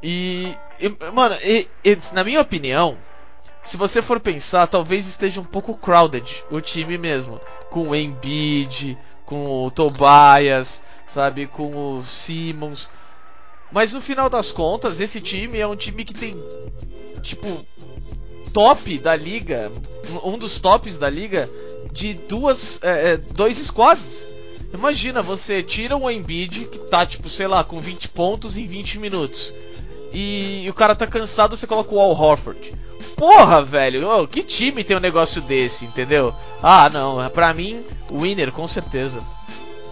E. 0.02 0.52
e, 0.80 0.88
mano, 1.12 1.36
e- 1.42 1.68
e, 1.84 1.98
na 2.12 2.24
minha 2.24 2.40
opinião, 2.40 2.96
se 3.62 3.76
você 3.76 4.02
for 4.02 4.18
pensar, 4.18 4.66
talvez 4.66 5.06
esteja 5.06 5.40
um 5.40 5.44
pouco 5.44 5.76
crowded 5.76 6.44
o 6.50 6.60
time 6.60 6.98
mesmo. 6.98 7.40
Com 7.70 7.88
o 7.88 7.94
Embiid, 7.94 8.98
com 9.24 9.64
o 9.64 9.70
Tobias, 9.70 10.82
sabe, 11.06 11.46
com 11.46 11.98
o 11.98 12.04
Simmons. 12.04 12.90
Mas 13.70 13.92
no 13.92 14.00
final 14.00 14.28
das 14.28 14.50
contas, 14.50 15.00
esse 15.00 15.20
time 15.20 15.58
é 15.58 15.66
um 15.66 15.76
time 15.76 16.04
que 16.04 16.12
tem, 16.12 16.36
tipo, 17.22 17.64
top 18.52 18.98
da 18.98 19.14
liga, 19.14 19.72
um 20.24 20.36
dos 20.36 20.60
tops 20.60 20.98
da 20.98 21.08
liga, 21.08 21.48
de 21.92 22.14
duas, 22.14 22.80
é, 22.82 23.12
é, 23.12 23.16
dois 23.16 23.56
squads. 23.58 24.28
Imagina, 24.74 25.22
você 25.22 25.62
tira 25.62 25.96
o 25.96 26.10
Embiid, 26.10 26.66
que 26.66 26.78
tá, 26.80 27.06
tipo, 27.06 27.28
sei 27.28 27.46
lá, 27.46 27.62
com 27.62 27.80
20 27.80 28.08
pontos 28.08 28.58
em 28.58 28.66
20 28.66 28.98
minutos. 28.98 29.54
E 30.12 30.66
o 30.68 30.74
cara 30.74 30.94
tá 30.94 31.06
cansado, 31.06 31.56
você 31.56 31.66
coloca 31.66 31.94
o 31.94 32.00
Al 32.00 32.10
Horford. 32.10 32.72
Porra, 33.16 33.62
velho, 33.62 34.08
ô, 34.08 34.26
que 34.26 34.42
time 34.42 34.82
tem 34.82 34.96
um 34.96 35.00
negócio 35.00 35.40
desse, 35.40 35.86
entendeu? 35.86 36.34
Ah, 36.62 36.90
não, 36.92 37.28
pra 37.30 37.54
mim, 37.54 37.82
winner, 38.12 38.50
com 38.50 38.66
certeza. 38.66 39.22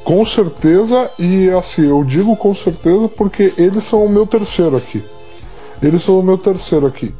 Com 0.05 0.25
certeza, 0.25 1.11
e 1.19 1.51
assim, 1.51 1.89
eu 1.89 2.03
digo 2.03 2.37
com 2.37 2.55
certeza 2.55 3.09
porque 3.09 3.53
eles 3.57 3.85
são 3.85 4.05
o 4.05 4.11
meu 4.11 4.27
terceiro 4.27 4.77
aqui. 4.77 5.05
Eles 5.83 6.03
são 6.03 6.19
o 6.19 6.23
meu 6.23 6.37
terceiro 6.37 6.87
aqui. 6.87 7.15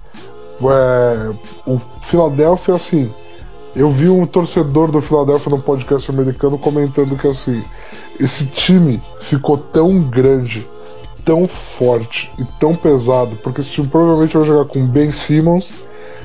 É, 0.63 1.35
o 1.67 1.79
Philadelphia, 2.03 2.75
assim, 2.75 3.11
eu 3.75 3.89
vi 3.89 4.09
um 4.09 4.27
torcedor 4.27 4.91
do 4.91 5.01
Philadelphia 5.01 5.51
no 5.51 5.63
podcast 5.63 6.11
americano 6.11 6.59
comentando 6.59 7.17
que 7.17 7.27
assim, 7.27 7.63
esse 8.19 8.47
time 8.47 9.01
ficou 9.21 9.57
tão 9.57 10.03
grande, 10.03 10.69
tão 11.25 11.47
forte 11.47 12.31
e 12.39 12.45
tão 12.59 12.75
pesado, 12.75 13.37
porque 13.37 13.61
esse 13.61 13.71
time 13.71 13.89
provavelmente 13.89 14.37
vai 14.37 14.47
jogar 14.47 14.67
com 14.67 14.87
Ben 14.87 15.13
Simmons, 15.13 15.73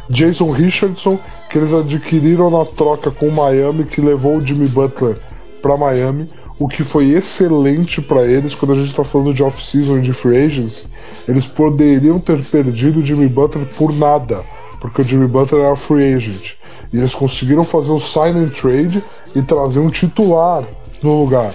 Jason 0.10 0.52
Richardson, 0.52 1.20
que 1.50 1.58
eles 1.58 1.74
adquiriram 1.74 2.50
na 2.50 2.66
troca 2.66 3.12
com 3.12 3.30
Miami, 3.30 3.86
que 3.86 4.02
levou 4.02 4.38
o 4.38 4.46
Jimmy 4.46 4.68
Butler 4.68 5.20
para 5.62 5.78
Miami, 5.78 6.28
o 6.60 6.68
que 6.68 6.84
foi 6.84 7.12
excelente 7.12 8.02
para 8.02 8.24
eles 8.24 8.56
quando 8.56 8.74
a 8.74 8.76
gente 8.76 8.90
está 8.90 9.04
falando 9.04 9.34
de 9.34 9.44
off-season 9.44 9.98
e 9.98 10.02
de 10.02 10.14
free 10.14 10.38
agents. 10.38 10.88
Eles 11.28 11.46
poderiam 11.46 12.20
ter 12.20 12.44
perdido 12.44 13.00
o 13.00 13.06
Jimmy 13.06 13.28
Butler 13.28 13.66
por 13.78 13.94
nada, 13.94 14.44
porque 14.80 15.02
o 15.02 15.06
Jimmy 15.06 15.28
Butler 15.28 15.66
era 15.66 15.76
free 15.76 16.14
agent. 16.14 16.54
E 16.94 16.98
eles 16.98 17.14
conseguiram 17.14 17.66
fazer 17.66 17.92
o 17.92 18.00
sign 18.00 18.40
and 18.40 18.50
trade 18.50 19.04
e 19.36 19.42
trazer 19.42 19.80
um 19.80 19.90
titular 19.90 20.64
no 21.04 21.18
lugar. 21.18 21.54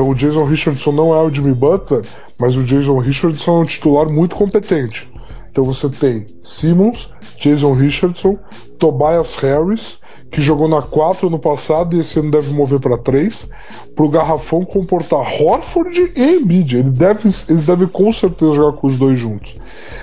Então 0.00 0.08
o 0.08 0.14
Jason 0.14 0.44
Richardson 0.44 0.92
não 0.92 1.14
é 1.14 1.20
o 1.20 1.28
Jimmy 1.28 1.52
Butler, 1.52 2.02
mas 2.40 2.56
o 2.56 2.64
Jason 2.64 2.96
Richardson 2.96 3.58
é 3.58 3.60
um 3.60 3.66
titular 3.66 4.08
muito 4.08 4.34
competente. 4.34 5.12
Então 5.50 5.62
você 5.62 5.90
tem 5.90 6.24
Simmons, 6.42 7.12
Jason 7.36 7.74
Richardson, 7.74 8.38
Tobias 8.78 9.36
Harris, 9.36 9.99
que 10.30 10.40
jogou 10.40 10.68
na 10.68 10.80
4 10.80 11.28
no 11.28 11.38
passado 11.38 11.96
e 11.96 12.00
esse 12.00 12.18
ano 12.18 12.30
deve 12.30 12.52
mover 12.52 12.78
para 12.78 12.96
3, 12.96 13.50
para 13.94 14.04
o 14.04 14.08
Garrafão 14.08 14.64
comportar 14.64 15.20
Horford 15.42 16.12
e 16.14 16.36
Embiid. 16.36 16.78
Ele 16.78 16.90
deve, 16.90 17.28
eles 17.48 17.66
devem 17.66 17.88
com 17.88 18.12
certeza 18.12 18.52
jogar 18.52 18.78
com 18.78 18.86
os 18.86 18.96
dois 18.96 19.18
juntos. 19.18 19.56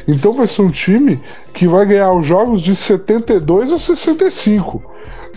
Então 0.08 0.34
vai 0.34 0.48
ser 0.48 0.64
um 0.64 0.70
time 0.70 1.20
que 1.54 1.68
vai 1.68 1.86
ganhar 1.86 2.14
os 2.14 2.26
jogos 2.26 2.62
de 2.62 2.76
72 2.76 3.72
a 3.72 3.80
65. 3.80 4.84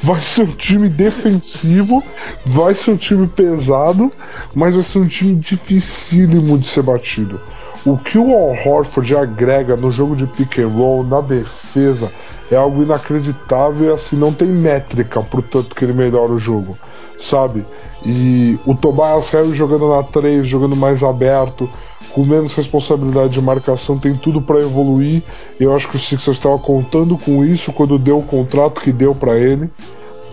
Vai 0.02 0.20
ser 0.22 0.42
um 0.42 0.52
time 0.52 0.88
defensivo, 0.88 2.02
vai 2.44 2.74
ser 2.74 2.92
um 2.92 2.96
time 2.96 3.26
pesado, 3.26 4.10
mas 4.54 4.74
vai 4.74 4.82
ser 4.82 4.98
um 4.98 5.06
time 5.06 5.36
dificílimo 5.36 6.58
de 6.58 6.66
ser 6.66 6.82
batido. 6.82 7.40
O 7.84 7.96
que 7.96 8.18
o 8.18 8.32
Al 8.32 8.50
Horford 8.50 9.16
agrega 9.16 9.74
no 9.74 9.90
jogo 9.90 10.14
de 10.14 10.26
pick 10.26 10.58
and 10.58 10.68
roll, 10.68 11.02
na 11.02 11.22
defesa, 11.22 12.12
é 12.50 12.56
algo 12.56 12.82
inacreditável 12.82 13.88
e 13.88 13.92
assim 13.92 14.16
não 14.16 14.34
tem 14.34 14.48
métrica 14.48 15.22
pro 15.22 15.40
tanto 15.40 15.74
que 15.74 15.84
ele 15.84 15.94
melhora 15.94 16.30
o 16.30 16.38
jogo, 16.38 16.76
sabe? 17.16 17.64
E 18.04 18.58
o 18.66 18.74
Tobias 18.74 19.30
Harris 19.30 19.56
jogando 19.56 19.88
na 19.88 20.02
3, 20.02 20.46
jogando 20.46 20.76
mais 20.76 21.02
aberto, 21.02 21.70
com 22.12 22.24
menos 22.24 22.54
responsabilidade 22.54 23.32
de 23.32 23.40
marcação, 23.40 23.98
tem 23.98 24.14
tudo 24.14 24.42
para 24.42 24.60
evoluir. 24.60 25.22
Eu 25.58 25.74
acho 25.74 25.88
que 25.88 25.96
o 25.96 25.98
Sixers 25.98 26.36
estava 26.36 26.58
contando 26.58 27.16
com 27.16 27.42
isso 27.42 27.72
quando 27.72 27.98
deu 27.98 28.18
o 28.18 28.24
contrato 28.24 28.82
que 28.82 28.92
deu 28.92 29.14
para 29.14 29.38
ele. 29.38 29.70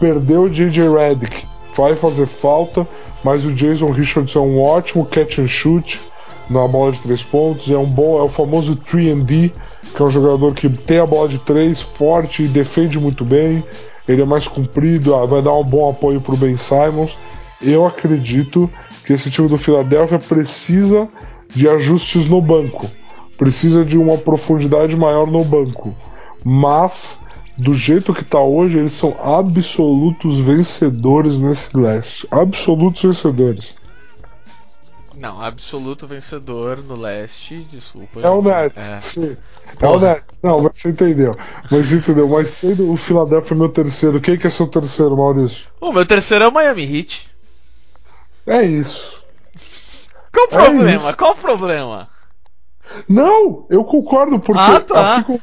Perdeu 0.01 0.43
o 0.43 0.49
JJ 0.49 0.89
Redick, 0.89 1.47
vai 1.73 1.95
fazer 1.95 2.25
falta, 2.25 2.85
mas 3.23 3.45
o 3.45 3.53
Jason 3.53 3.91
Richardson 3.91 4.39
é 4.39 4.41
um 4.41 4.61
ótimo 4.61 5.05
catch 5.05 5.39
and 5.39 5.47
shoot 5.47 6.01
na 6.49 6.67
bola 6.67 6.91
de 6.91 6.99
três 6.99 7.23
pontos, 7.23 7.69
é 7.69 7.77
um 7.77 7.85
bom, 7.85 8.19
é 8.19 8.23
o 8.23 8.29
famoso 8.29 8.75
3D, 8.75 9.51
que 9.95 10.01
é 10.01 10.05
um 10.05 10.09
jogador 10.09 10.53
que 10.53 10.69
tem 10.69 10.99
a 10.99 11.05
bola 11.05 11.27
de 11.27 11.39
três, 11.39 11.81
forte 11.81 12.47
defende 12.47 12.99
muito 12.99 13.25
bem. 13.25 13.63
Ele 14.07 14.21
é 14.21 14.25
mais 14.25 14.47
comprido, 14.47 15.15
ah, 15.15 15.25
vai 15.25 15.41
dar 15.41 15.53
um 15.53 15.63
bom 15.63 15.89
apoio 15.89 16.21
para 16.21 16.33
o 16.33 16.37
Ben 16.37 16.55
Simons. 16.55 17.17
Eu 17.61 17.85
acredito 17.85 18.69
que 19.05 19.13
esse 19.13 19.29
time 19.29 19.47
do 19.47 19.57
Philadelphia 19.57 20.19
precisa 20.19 21.09
de 21.53 21.67
ajustes 21.67 22.27
no 22.27 22.41
banco, 22.41 22.87
precisa 23.37 23.83
de 23.83 23.97
uma 23.97 24.17
profundidade 24.17 24.95
maior 24.95 25.27
no 25.27 25.43
banco. 25.43 25.93
Mas, 26.45 27.19
do 27.57 27.73
jeito 27.73 28.13
que 28.13 28.21
está 28.21 28.39
hoje, 28.39 28.77
eles 28.77 28.91
são 28.93 29.15
absolutos 29.19 30.37
vencedores 30.37 31.39
nesse 31.39 31.75
leste. 31.75 32.27
Absolutos 32.31 33.01
vencedores. 33.01 33.75
Não, 35.19 35.41
absoluto 35.41 36.05
vencedor 36.05 36.77
no 36.83 36.95
leste, 36.95 37.57
desculpa. 37.63 38.21
É 38.21 38.29
o 38.29 38.41
Nets, 38.41 38.87
é. 38.87 38.99
sim. 38.99 39.37
É 39.81 39.87
o 39.87 39.99
Nets. 39.99 40.39
Não, 40.43 40.61
mas 40.61 40.79
você 40.79 40.89
entendeu. 40.89 41.33
Mas 41.71 41.91
entendeu. 41.91 42.29
Mas 42.29 42.49
sendo 42.51 42.91
o 42.91 42.97
Philadelphia 42.97 43.57
meu 43.57 43.69
terceiro, 43.69 44.21
quem 44.21 44.37
que 44.37 44.45
é 44.45 44.49
seu 44.49 44.67
terceiro, 44.67 45.17
Maurício? 45.17 45.65
O 45.81 45.91
meu 45.91 46.05
terceiro 46.05 46.45
é 46.45 46.47
o 46.47 46.53
Miami 46.53 46.83
Heat. 46.83 47.29
É 48.45 48.63
isso. 48.63 49.23
Qual 50.31 50.45
o 50.45 50.49
problema? 50.49 51.09
É 51.09 51.13
Qual 51.13 51.31
o 51.31 51.35
problema? 51.35 52.09
Não, 53.09 53.65
eu 53.69 53.83
concordo, 53.83 54.39
porque 54.39 54.61
ah, 54.61 54.79
tá. 54.79 55.15
assim 55.15 55.23
como 55.23 55.41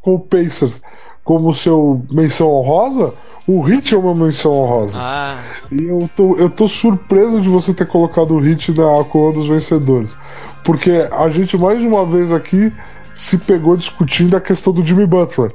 com 0.00 0.14
o 0.14 0.20
Pacers 0.20 0.80
como 1.28 1.52
seu 1.52 2.02
menção 2.10 2.50
honrosa, 2.50 3.12
o 3.46 3.60
Hit 3.60 3.94
é 3.94 3.98
uma 3.98 4.14
menção 4.14 4.50
honrosa. 4.50 4.98
Ah. 4.98 5.36
E 5.70 5.84
eu 5.84 6.08
tô, 6.16 6.34
eu 6.36 6.48
tô 6.48 6.66
surpreso 6.66 7.38
de 7.38 7.50
você 7.50 7.74
ter 7.74 7.86
colocado 7.86 8.34
o 8.34 8.38
Hit 8.38 8.72
na 8.72 9.04
coluna 9.04 9.34
dos 9.34 9.46
vencedores. 9.46 10.16
Porque 10.64 11.06
a 11.12 11.28
gente 11.28 11.58
mais 11.58 11.80
de 11.80 11.86
uma 11.86 12.06
vez 12.06 12.32
aqui 12.32 12.72
se 13.12 13.36
pegou 13.36 13.76
discutindo 13.76 14.38
a 14.38 14.40
questão 14.40 14.72
do 14.72 14.82
Jimmy 14.82 15.04
Butler. 15.06 15.54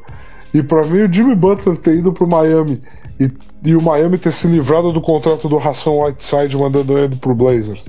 E 0.54 0.62
para 0.62 0.86
mim, 0.86 1.00
o 1.00 1.12
Jimmy 1.12 1.34
Butler 1.34 1.76
ter 1.76 1.96
ido 1.96 2.14
pro 2.14 2.28
Miami 2.28 2.80
e, 3.20 3.32
e 3.66 3.76
o 3.76 3.82
Miami 3.82 4.20
ter 4.20 4.32
se 4.32 4.46
livrado 4.46 4.94
do 4.94 5.02
contrato 5.02 5.50
do 5.50 5.58
Ração 5.58 6.04
Whiteside 6.04 6.56
mandando 6.56 6.96
ele 7.00 7.16
pro 7.16 7.34
Blazers, 7.34 7.88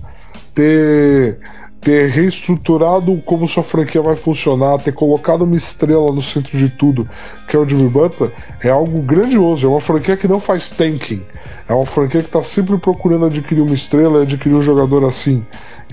ter, 0.54 1.38
ter 1.84 2.08
reestruturado 2.08 3.20
como 3.26 3.46
sua 3.46 3.62
franquia 3.62 4.00
vai 4.00 4.16
funcionar, 4.16 4.78
ter 4.78 4.92
colocado 4.92 5.42
uma 5.42 5.54
estrela 5.54 6.06
no 6.06 6.22
centro 6.22 6.56
de 6.56 6.70
tudo, 6.70 7.06
que 7.46 7.54
é 7.54 7.58
o 7.58 7.68
Jimmy 7.68 7.90
Butler, 7.90 8.32
é 8.62 8.70
algo 8.70 9.02
grandioso. 9.02 9.66
É 9.66 9.70
uma 9.70 9.82
franquia 9.82 10.16
que 10.16 10.26
não 10.26 10.40
faz 10.40 10.70
tanking. 10.70 11.22
É 11.68 11.74
uma 11.74 11.84
franquia 11.84 12.22
que 12.22 12.28
está 12.28 12.42
sempre 12.42 12.78
procurando 12.78 13.26
adquirir 13.26 13.60
uma 13.60 13.74
estrela 13.74 14.20
e 14.20 14.22
adquirir 14.22 14.54
um 14.54 14.62
jogador 14.62 15.04
assim. 15.04 15.44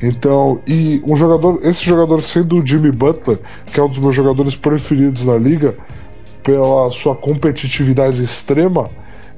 Então, 0.01 0.61
e 0.65 1.03
um 1.05 1.15
jogador, 1.15 1.59
esse 1.61 1.85
jogador 1.85 2.21
sendo 2.21 2.61
o 2.61 2.65
Jimmy 2.65 2.91
Butler, 2.91 3.37
que 3.65 3.77
é 3.77 3.83
um 3.83 3.89
dos 3.89 3.97
meus 3.97 4.15
jogadores 4.15 4.55
preferidos 4.55 5.25
na 5.25 5.35
liga, 5.35 5.75
pela 6.41 6.89
sua 6.89 7.15
competitividade 7.15 8.23
extrema, 8.23 8.89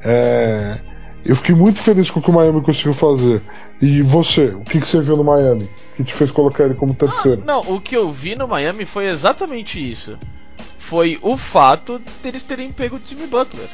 é, 0.06 0.78
eu 1.26 1.36
fiquei 1.36 1.56
muito 1.56 1.80
feliz 1.80 2.10
com 2.12 2.20
o 2.20 2.24
que 2.24 2.30
o 2.30 2.34
Miami 2.34 2.62
conseguiu 2.62 2.94
fazer. 2.94 3.42
E 3.82 4.02
você, 4.02 4.48
o 4.48 4.62
que, 4.62 4.80
que 4.80 4.88
você 4.88 5.02
viu 5.02 5.16
no 5.16 5.24
Miami 5.24 5.70
que 5.96 6.04
te 6.04 6.14
fez 6.14 6.32
colocar 6.32 6.66
ele 6.66 6.76
como 6.76 6.94
terceiro? 6.94 7.42
Ah, 7.44 7.46
não, 7.46 7.74
o 7.74 7.80
que 7.80 7.96
eu 7.96 8.12
vi 8.12 8.36
no 8.36 8.48
Miami 8.48 8.86
foi 8.86 9.08
exatamente 9.08 9.80
isso. 9.80 10.18
Foi 10.78 11.18
o 11.22 11.38
fato 11.38 12.02
deles 12.22 12.44
terem 12.44 12.72
pego 12.72 12.98
o 12.98 13.02
Jimmy 13.04 13.28
Butler. 13.28 13.70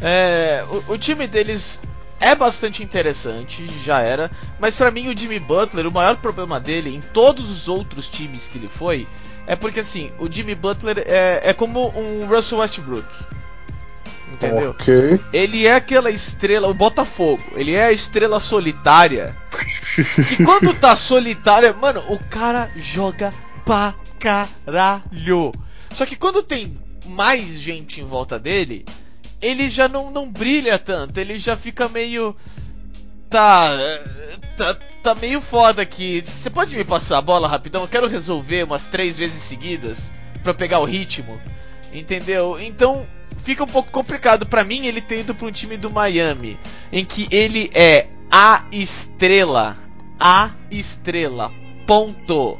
É, 0.00 0.64
o, 0.68 0.92
o, 0.92 0.98
time 0.98 1.26
deles 1.26 1.80
é 2.20 2.34
bastante 2.34 2.82
interessante, 2.82 3.66
já 3.84 4.00
era, 4.00 4.30
mas 4.58 4.76
para 4.76 4.90
mim 4.90 5.08
o 5.08 5.16
Jimmy 5.16 5.38
Butler, 5.38 5.86
o 5.86 5.92
maior 5.92 6.16
problema 6.16 6.58
dele 6.58 6.94
em 6.94 7.00
todos 7.00 7.48
os 7.48 7.68
outros 7.68 8.08
times 8.08 8.48
que 8.48 8.58
ele 8.58 8.68
foi, 8.68 9.06
é 9.46 9.56
porque 9.56 9.80
assim, 9.80 10.10
o 10.18 10.30
Jimmy 10.30 10.54
Butler 10.54 11.02
é, 11.06 11.40
é 11.42 11.52
como 11.52 11.88
um 11.98 12.26
Russell 12.26 12.58
Westbrook. 12.58 13.06
Entendeu? 14.32 14.70
Okay. 14.70 15.20
Ele 15.32 15.66
é 15.66 15.74
aquela 15.74 16.10
estrela, 16.10 16.68
o 16.68 16.74
Botafogo, 16.74 17.42
ele 17.54 17.74
é 17.74 17.84
a 17.84 17.92
estrela 17.92 18.40
solitária. 18.40 19.36
que 20.28 20.42
quando 20.42 20.72
tá 20.74 20.96
solitária, 20.96 21.72
mano, 21.72 22.02
o 22.08 22.18
cara 22.18 22.70
joga 22.76 23.32
pra 23.64 23.94
caralho. 24.18 25.52
Só 25.92 26.06
que 26.06 26.16
quando 26.16 26.42
tem 26.42 26.78
mais 27.04 27.60
gente 27.60 28.00
em 28.00 28.04
volta 28.04 28.38
dele, 28.38 28.86
ele 29.40 29.68
já 29.68 29.86
não, 29.86 30.10
não 30.10 30.30
brilha 30.30 30.78
tanto, 30.78 31.18
ele 31.18 31.36
já 31.36 31.56
fica 31.56 31.88
meio. 31.88 32.34
Tá. 33.28 33.70
Tá, 34.56 34.74
tá 35.02 35.14
meio 35.14 35.40
foda 35.40 35.82
aqui. 35.82 36.20
Você 36.22 36.48
pode 36.50 36.76
me 36.76 36.84
passar 36.84 37.18
a 37.18 37.22
bola 37.22 37.48
rapidão? 37.48 37.82
Eu 37.82 37.88
quero 37.88 38.06
resolver 38.06 38.64
umas 38.64 38.86
três 38.86 39.18
vezes 39.18 39.42
seguidas 39.42 40.12
para 40.42 40.54
pegar 40.54 40.78
o 40.80 40.84
ritmo. 40.84 41.40
Entendeu? 41.92 42.58
Então 42.60 43.06
fica 43.36 43.64
um 43.64 43.66
pouco 43.66 43.90
complicado 43.90 44.46
para 44.46 44.64
mim 44.64 44.86
ele 44.86 45.00
ter 45.00 45.20
ido 45.20 45.34
para 45.34 45.46
um 45.46 45.52
time 45.52 45.76
do 45.76 45.90
Miami, 45.90 46.58
em 46.92 47.04
que 47.04 47.26
ele 47.30 47.70
é 47.74 48.08
a 48.30 48.64
estrela. 48.72 49.76
A 50.18 50.50
estrela. 50.70 51.52
Ponto. 51.86 52.58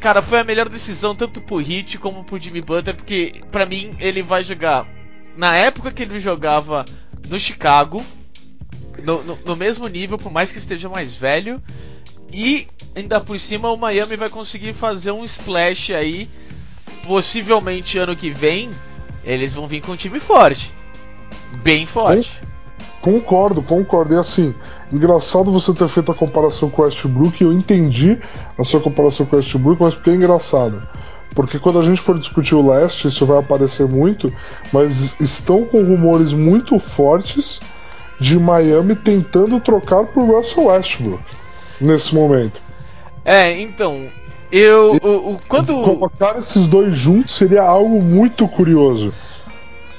Cara, 0.00 0.20
foi 0.20 0.40
a 0.40 0.44
melhor 0.44 0.68
decisão 0.68 1.14
tanto 1.14 1.40
pro 1.40 1.56
Hit 1.56 1.98
como 1.98 2.24
pro 2.24 2.38
Jimmy 2.38 2.60
Butler, 2.60 2.94
porque 2.94 3.40
para 3.50 3.64
mim 3.64 3.96
ele 3.98 4.22
vai 4.22 4.44
jogar 4.44 4.86
na 5.36 5.56
época 5.56 5.90
que 5.90 6.02
ele 6.02 6.20
jogava 6.20 6.84
no 7.28 7.38
Chicago, 7.40 8.04
no, 9.02 9.24
no, 9.24 9.36
no, 9.36 9.56
mesmo 9.56 9.88
nível, 9.88 10.18
por 10.18 10.30
mais 10.30 10.52
que 10.52 10.58
esteja 10.58 10.88
mais 10.88 11.14
velho, 11.14 11.62
e 12.32 12.66
ainda 12.94 13.20
por 13.20 13.38
cima 13.38 13.70
o 13.70 13.76
Miami 13.76 14.16
vai 14.16 14.28
conseguir 14.28 14.74
fazer 14.74 15.10
um 15.10 15.24
splash 15.24 15.92
aí, 15.94 16.28
possivelmente 17.04 17.98
ano 17.98 18.14
que 18.14 18.30
vem, 18.30 18.70
eles 19.24 19.54
vão 19.54 19.66
vir 19.66 19.80
com 19.80 19.92
um 19.92 19.96
time 19.96 20.20
forte, 20.20 20.74
bem 21.62 21.86
forte. 21.86 22.42
Concordo, 23.00 23.62
concordo. 23.62 24.14
E 24.14 24.18
assim, 24.18 24.54
engraçado 24.90 25.52
você 25.52 25.74
ter 25.74 25.88
feito 25.88 26.10
a 26.10 26.14
comparação 26.14 26.70
com 26.70 26.80
o 26.80 26.84
Westbrook, 26.86 27.42
eu 27.42 27.52
entendi 27.52 28.18
a 28.58 28.64
sua 28.64 28.80
comparação 28.80 29.26
com 29.26 29.36
o 29.36 29.38
Westbrook, 29.38 29.82
mas 29.82 29.94
porque 29.94 30.10
é 30.10 30.14
engraçado. 30.14 30.82
Porque 31.34 31.58
quando 31.58 31.80
a 31.80 31.82
gente 31.82 32.00
for 32.00 32.18
discutir 32.18 32.54
o 32.54 32.66
leste, 32.66 33.08
isso 33.08 33.26
vai 33.26 33.38
aparecer 33.38 33.86
muito, 33.86 34.32
mas 34.72 35.20
estão 35.20 35.64
com 35.66 35.82
rumores 35.82 36.32
muito 36.32 36.78
fortes 36.78 37.60
de 38.20 38.38
Miami 38.38 38.94
tentando 38.94 39.60
trocar 39.60 40.04
por 40.04 40.24
Russell 40.24 40.66
Westbrook 40.66 41.22
nesse 41.80 42.14
momento. 42.14 42.60
É, 43.24 43.60
então, 43.60 44.08
eu. 44.58 44.98
O, 45.02 45.32
o, 45.32 45.40
quando. 45.48 45.74
Colocar 45.82 46.38
esses 46.38 46.66
dois 46.66 46.96
juntos 46.96 47.34
seria 47.34 47.62
algo 47.62 48.02
muito 48.04 48.46
curioso. 48.46 49.12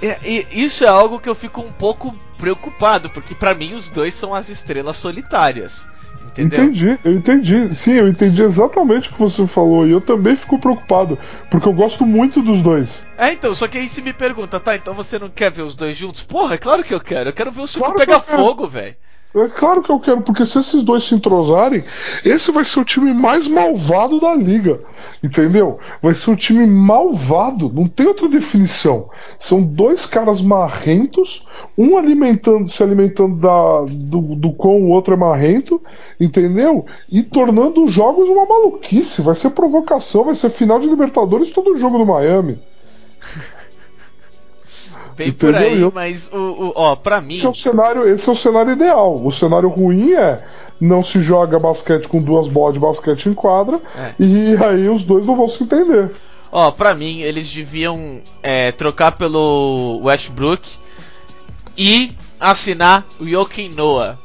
É, 0.01 0.17
isso 0.53 0.83
é 0.83 0.87
algo 0.87 1.19
que 1.19 1.29
eu 1.29 1.35
fico 1.35 1.61
um 1.61 1.71
pouco 1.71 2.15
preocupado, 2.37 3.09
porque 3.09 3.33
para 3.33 3.55
mim 3.55 3.73
os 3.73 3.89
dois 3.89 4.13
são 4.13 4.33
as 4.33 4.49
estrelas 4.49 4.97
solitárias. 4.97 5.87
Entendeu? 6.25 6.65
Entendi, 6.65 6.99
eu 7.03 7.13
entendi. 7.13 7.73
Sim, 7.73 7.93
eu 7.93 8.07
entendi 8.07 8.43
exatamente 8.43 9.09
o 9.09 9.13
que 9.13 9.19
você 9.19 9.47
falou. 9.47 9.87
E 9.87 9.91
eu 9.91 10.01
também 10.01 10.35
fico 10.35 10.59
preocupado, 10.59 11.17
porque 11.49 11.67
eu 11.67 11.73
gosto 11.73 12.05
muito 12.05 12.41
dos 12.41 12.61
dois. 12.61 13.05
É, 13.17 13.31
então, 13.31 13.53
só 13.55 13.67
que 13.67 13.77
aí 13.77 13.87
se 13.87 14.01
me 14.01 14.11
pergunta, 14.11 14.59
tá, 14.59 14.75
então 14.75 14.93
você 14.93 15.17
não 15.17 15.29
quer 15.29 15.49
ver 15.49 15.61
os 15.61 15.75
dois 15.75 15.95
juntos? 15.95 16.23
Porra, 16.23 16.55
é 16.55 16.57
claro 16.57 16.83
que 16.83 16.93
eu 16.93 16.99
quero. 16.99 17.29
Eu 17.29 17.33
quero 17.33 17.51
ver 17.51 17.61
o 17.61 17.67
circo 17.67 17.85
Claro 17.85 17.99
pegar 17.99 18.19
fogo, 18.19 18.67
velho. 18.67 18.95
É 19.35 19.49
claro 19.49 19.83
que 19.83 19.91
eu 19.91 19.99
quero, 19.99 20.21
porque 20.21 20.45
se 20.45 20.57
esses 20.57 20.81
dois 20.81 21.03
se 21.03 21.13
entrosarem, 21.13 21.83
esse 22.23 22.51
vai 22.53 22.63
ser 22.63 22.79
o 22.79 22.85
time 22.85 23.13
mais 23.13 23.49
malvado 23.49 24.17
da 24.17 24.33
liga. 24.33 24.79
Entendeu? 25.21 25.77
Vai 26.01 26.13
ser 26.13 26.31
um 26.31 26.35
time 26.35 26.65
malvado, 26.65 27.69
não 27.73 27.85
tem 27.87 28.07
outra 28.07 28.29
definição. 28.29 29.09
São 29.37 29.61
dois 29.61 30.05
caras 30.05 30.41
marrentos, 30.41 31.45
um 31.77 31.97
alimentando, 31.97 32.69
se 32.69 32.81
alimentando 32.81 33.35
da, 33.35 33.81
do, 33.89 34.35
do 34.35 34.53
quão 34.53 34.77
o 34.77 34.89
outro 34.89 35.15
é 35.15 35.17
marrento, 35.17 35.81
entendeu? 36.17 36.85
E 37.11 37.21
tornando 37.21 37.83
os 37.83 37.91
jogos 37.91 38.29
uma 38.29 38.45
maluquice. 38.45 39.21
Vai 39.21 39.35
ser 39.35 39.49
provocação, 39.49 40.23
vai 40.23 40.35
ser 40.35 40.49
final 40.49 40.79
de 40.79 40.87
Libertadores 40.87 41.51
todo 41.51 41.77
jogo 41.77 41.97
do 41.97 42.05
Miami. 42.05 42.57
Bem 45.15 45.29
Entendeu? 45.29 45.61
por 45.61 45.65
aí, 45.65 45.91
mas 45.93 46.29
o, 46.33 46.37
o 46.37 46.73
ó, 46.75 46.95
pra 46.95 47.21
mim. 47.21 47.35
Esse 47.35 47.45
é, 47.45 47.49
o 47.49 47.53
cenário, 47.53 48.07
esse 48.07 48.27
é 48.27 48.31
o 48.31 48.35
cenário 48.35 48.71
ideal. 48.73 49.25
O 49.25 49.31
cenário 49.31 49.69
ruim 49.69 50.13
é 50.13 50.43
não 50.79 51.01
se 51.01 51.21
joga 51.21 51.57
basquete 51.57 52.07
com 52.07 52.21
duas 52.21 52.47
bolas 52.49 52.73
de 52.73 52.79
basquete 52.81 53.27
em 53.29 53.33
quadra 53.33 53.79
É. 53.95 54.13
e 54.19 54.57
aí 54.61 54.89
os 54.89 55.03
dois 55.03 55.25
não 55.25 55.35
vão 55.35 55.47
se 55.47 55.63
entender. 55.63 56.11
Ó, 56.51 56.69
pra 56.71 56.93
mim, 56.93 57.21
eles 57.21 57.49
deviam 57.49 58.19
é, 58.43 58.71
trocar 58.73 59.13
pelo 59.13 60.01
Westbrook 60.03 60.67
e 61.77 62.11
assinar 62.39 63.05
o 63.19 63.27
Joakim 63.27 63.69
Noah. 63.69 64.17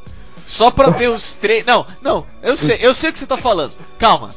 Só 0.47 0.70
pra 0.70 0.90
ver 0.90 1.09
os 1.11 1.35
três. 1.35 1.64
Não, 1.64 1.87
não, 2.02 2.26
eu 2.42 2.56
sei, 2.56 2.78
eu 2.80 2.92
sei 2.94 3.11
o 3.11 3.12
que 3.12 3.18
você 3.18 3.26
tá 3.26 3.37
falando. 3.37 3.73
Calma. 3.99 4.35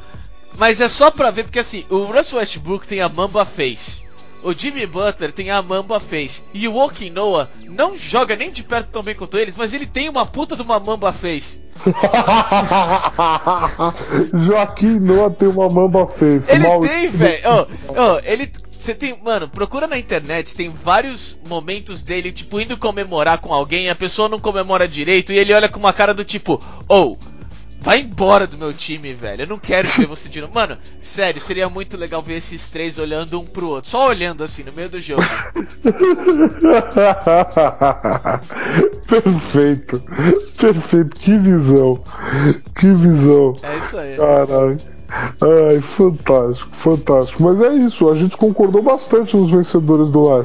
Mas 0.58 0.80
é 0.82 0.88
só 0.90 1.10
pra 1.10 1.32
ver, 1.32 1.44
porque 1.46 1.60
assim, 1.60 1.84
o 1.90 2.04
Russell 2.06 2.38
Westbrook 2.38 2.88
tem 2.88 3.02
a 3.02 3.10
Mamba 3.10 3.44
Face. 3.44 4.04
O 4.44 4.54
Jimmy 4.54 4.86
Butler 4.86 5.32
tem 5.32 5.50
a 5.50 5.62
Mamba 5.62 6.00
Face. 6.00 6.44
E 6.54 6.68
o 6.68 6.74
Noah 7.14 7.50
não 7.70 7.98
joga 7.98 8.36
nem 8.36 8.52
de 8.52 8.64
perto 8.64 8.90
tão 8.90 9.02
bem 9.02 9.16
quanto 9.16 9.38
eles, 9.38 9.56
mas 9.56 9.74
ele 9.74 9.86
tem 9.86 10.10
uma 10.10 10.26
puta 10.26 10.56
de 10.56 10.62
uma 10.62 10.80
Mamba 10.80 11.14
Face. 11.14 11.62
Joaquim 14.34 15.00
Noah 15.00 15.34
tem 15.34 15.48
uma 15.48 15.70
mamba 15.70 16.08
face. 16.08 16.52
Ele 16.52 16.68
Mal- 16.68 16.80
tem, 16.80 17.10
velho. 17.10 17.42
Ó, 17.46 17.66
ó, 17.90 18.20
ele. 18.24 18.50
Você 18.80 18.94
tem. 18.94 19.18
Mano, 19.24 19.48
procura 19.48 19.88
na 19.88 19.98
internet, 19.98 20.56
tem 20.56 20.70
vários 20.70 21.38
momentos 21.48 22.04
dele, 22.04 22.32
tipo, 22.32 22.60
indo 22.60 22.78
comemorar 22.78 23.40
com 23.40 23.54
alguém, 23.54 23.90
a 23.90 23.96
pessoa 23.96 24.30
não 24.30 24.40
comemora 24.40 24.88
direito 24.88 25.32
e 25.32 25.38
ele 25.38 25.54
olha 25.54 25.70
com 25.70 25.80
uma 25.80 25.94
cara 25.94 26.14
do 26.14 26.26
tipo, 26.26 26.62
ou. 26.88 27.18
Vai 27.84 28.00
embora 28.00 28.48
do 28.48 28.58
meu 28.58 28.74
time, 28.74 29.14
velho. 29.14 29.44
Eu 29.44 29.48
não 29.48 29.60
quero 29.60 29.90
ver 29.90 30.08
você 30.08 30.30
de 30.30 30.40
novo. 30.40 30.54
Mano, 30.54 30.78
sério, 30.98 31.42
seria 31.42 31.68
muito 31.68 31.98
legal 31.98 32.22
ver 32.22 32.36
esses 32.36 32.70
três 32.70 32.98
olhando 32.98 33.40
um 33.40 33.46
pro 33.46 33.68
outro. 33.68 33.92
Só 33.92 34.08
olhando 34.08 34.42
assim, 34.44 34.64
no 34.64 34.72
meio 34.72 34.90
do 34.90 35.02
jogo. 35.02 35.22
Perfeito. 39.06 40.02
Perfeito. 40.58 41.10
Que 41.18 41.38
visão. 41.38 42.02
Que 42.74 42.88
visão. 42.94 43.54
É 43.62 43.78
isso 43.78 43.98
aí. 43.98 44.16
Caralho. 44.16 44.78
Ai, 45.42 45.80
fantástico, 45.82 46.76
fantástico. 46.76 47.44
Mas 47.44 47.62
é 47.62 47.72
isso, 47.74 48.10
a 48.10 48.16
gente 48.16 48.36
concordou 48.36 48.82
bastante 48.82 49.38
nos 49.38 49.52
vencedores 49.52 50.10
do. 50.10 50.28
Não, 50.28 50.44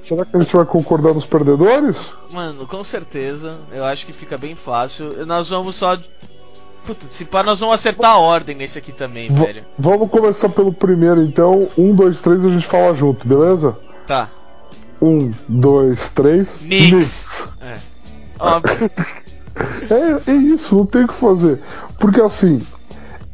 Será 0.00 0.24
que 0.24 0.36
a 0.36 0.40
gente 0.40 0.56
vai 0.56 0.64
concordar 0.64 1.12
nos 1.12 1.26
perdedores? 1.26 2.12
Mano, 2.30 2.66
com 2.66 2.82
certeza. 2.82 3.58
Eu 3.72 3.84
acho 3.84 4.06
que 4.06 4.12
fica 4.12 4.38
bem 4.38 4.54
fácil. 4.54 5.26
Nós 5.26 5.50
vamos 5.50 5.76
só. 5.76 5.98
Puta, 6.86 7.04
se 7.08 7.24
pá, 7.24 7.42
nós 7.42 7.60
vamos 7.60 7.74
acertar 7.74 8.12
a 8.12 8.18
ordem 8.18 8.54
nesse 8.56 8.78
aqui 8.78 8.92
também, 8.92 9.28
V- 9.28 9.44
velho. 9.44 9.62
Vamos 9.78 10.08
começar 10.10 10.48
pelo 10.48 10.72
primeiro, 10.72 11.20
então. 11.22 11.68
Um, 11.76 11.94
dois, 11.94 12.20
três, 12.20 12.44
a 12.44 12.48
gente 12.48 12.66
fala 12.66 12.94
junto, 12.94 13.26
beleza? 13.26 13.76
Tá. 14.06 14.28
Um, 15.02 15.32
dois, 15.48 16.10
três. 16.10 16.56
Knicks. 16.62 17.46
É. 17.60 17.76
Óbvio. 18.38 18.90
É, 19.88 20.32
é 20.32 20.34
isso, 20.34 20.76
não 20.76 20.84
tem 20.84 21.04
o 21.04 21.08
que 21.08 21.14
fazer. 21.14 21.58
Porque 21.98 22.20
assim, 22.20 22.60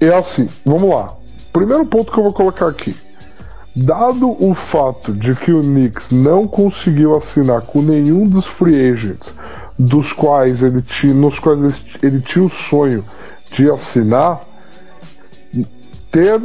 é 0.00 0.14
assim, 0.14 0.48
vamos 0.64 0.88
lá. 0.88 1.14
Primeiro 1.52 1.84
ponto 1.84 2.12
que 2.12 2.16
eu 2.18 2.22
vou 2.22 2.32
colocar 2.32 2.68
aqui. 2.68 2.94
Dado 3.74 4.30
o 4.40 4.54
fato 4.54 5.12
de 5.12 5.34
que 5.34 5.50
o 5.50 5.62
Knicks 5.62 6.12
não 6.12 6.46
conseguiu 6.46 7.16
assinar 7.16 7.62
com 7.62 7.82
nenhum 7.82 8.24
dos 8.28 8.46
free 8.46 8.92
agents 8.92 9.34
dos 9.76 10.12
quais 10.12 10.62
ele 10.62 10.80
tinha, 10.80 11.12
nos 11.12 11.40
quais 11.40 11.58
ele, 11.60 11.74
ele 12.14 12.20
tinha 12.20 12.44
o 12.44 12.48
sonho 12.48 13.04
de 13.52 13.70
assinar, 13.70 14.40
ter 16.10 16.40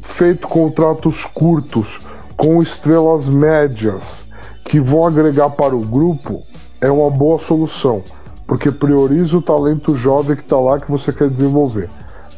feito 0.00 0.48
contratos 0.48 1.24
curtos 1.24 2.00
com 2.36 2.62
estrelas 2.62 3.28
médias 3.28 4.26
que 4.64 4.80
vão 4.80 5.06
agregar 5.06 5.50
para 5.50 5.76
o 5.76 5.80
grupo 5.80 6.42
é 6.80 6.90
uma 6.90 7.10
boa 7.10 7.38
solução, 7.38 8.02
porque 8.46 8.70
prioriza 8.70 9.36
o 9.36 9.42
talento 9.42 9.96
jovem 9.96 10.36
que 10.36 10.42
está 10.42 10.58
lá 10.58 10.80
que 10.80 10.90
você 10.90 11.12
quer 11.12 11.28
desenvolver. 11.28 11.88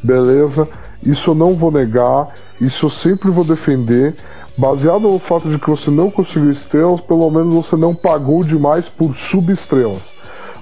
Beleza? 0.03 0.67
Isso 1.01 1.31
eu 1.31 1.35
não 1.35 1.55
vou 1.55 1.71
negar, 1.71 2.27
isso 2.59 2.85
eu 2.85 2.89
sempre 2.89 3.29
vou 3.31 3.43
defender. 3.43 4.15
Baseado 4.57 5.01
no 5.01 5.19
fato 5.19 5.49
de 5.49 5.57
que 5.57 5.69
você 5.69 5.89
não 5.89 6.11
conseguiu 6.11 6.51
estrelas, 6.51 6.99
pelo 6.99 7.29
menos 7.29 7.53
você 7.53 7.77
não 7.77 7.95
pagou 7.95 8.43
demais 8.43 8.89
por 8.89 9.13
subestrelas. 9.15 10.13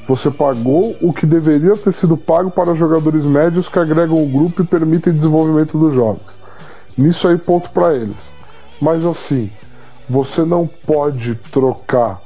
Você 0.07 0.31
pagou 0.31 0.95
o 1.01 1.11
que 1.11 1.25
deveria 1.25 1.75
ter 1.75 1.91
sido 1.91 2.15
pago 2.15 2.49
para 2.49 2.73
jogadores 2.73 3.25
médios 3.25 3.67
que 3.67 3.77
agregam 3.77 4.23
o 4.23 4.29
grupo 4.29 4.61
e 4.61 4.65
permitem 4.65 5.13
desenvolvimento 5.13 5.77
dos 5.77 5.93
jovens. 5.93 6.39
Nisso 6.97 7.27
aí, 7.27 7.37
ponto 7.37 7.69
para 7.71 7.93
eles. 7.93 8.33
Mas 8.79 9.05
assim, 9.05 9.51
você 10.09 10.45
não 10.45 10.65
pode 10.65 11.35
trocar 11.35 12.21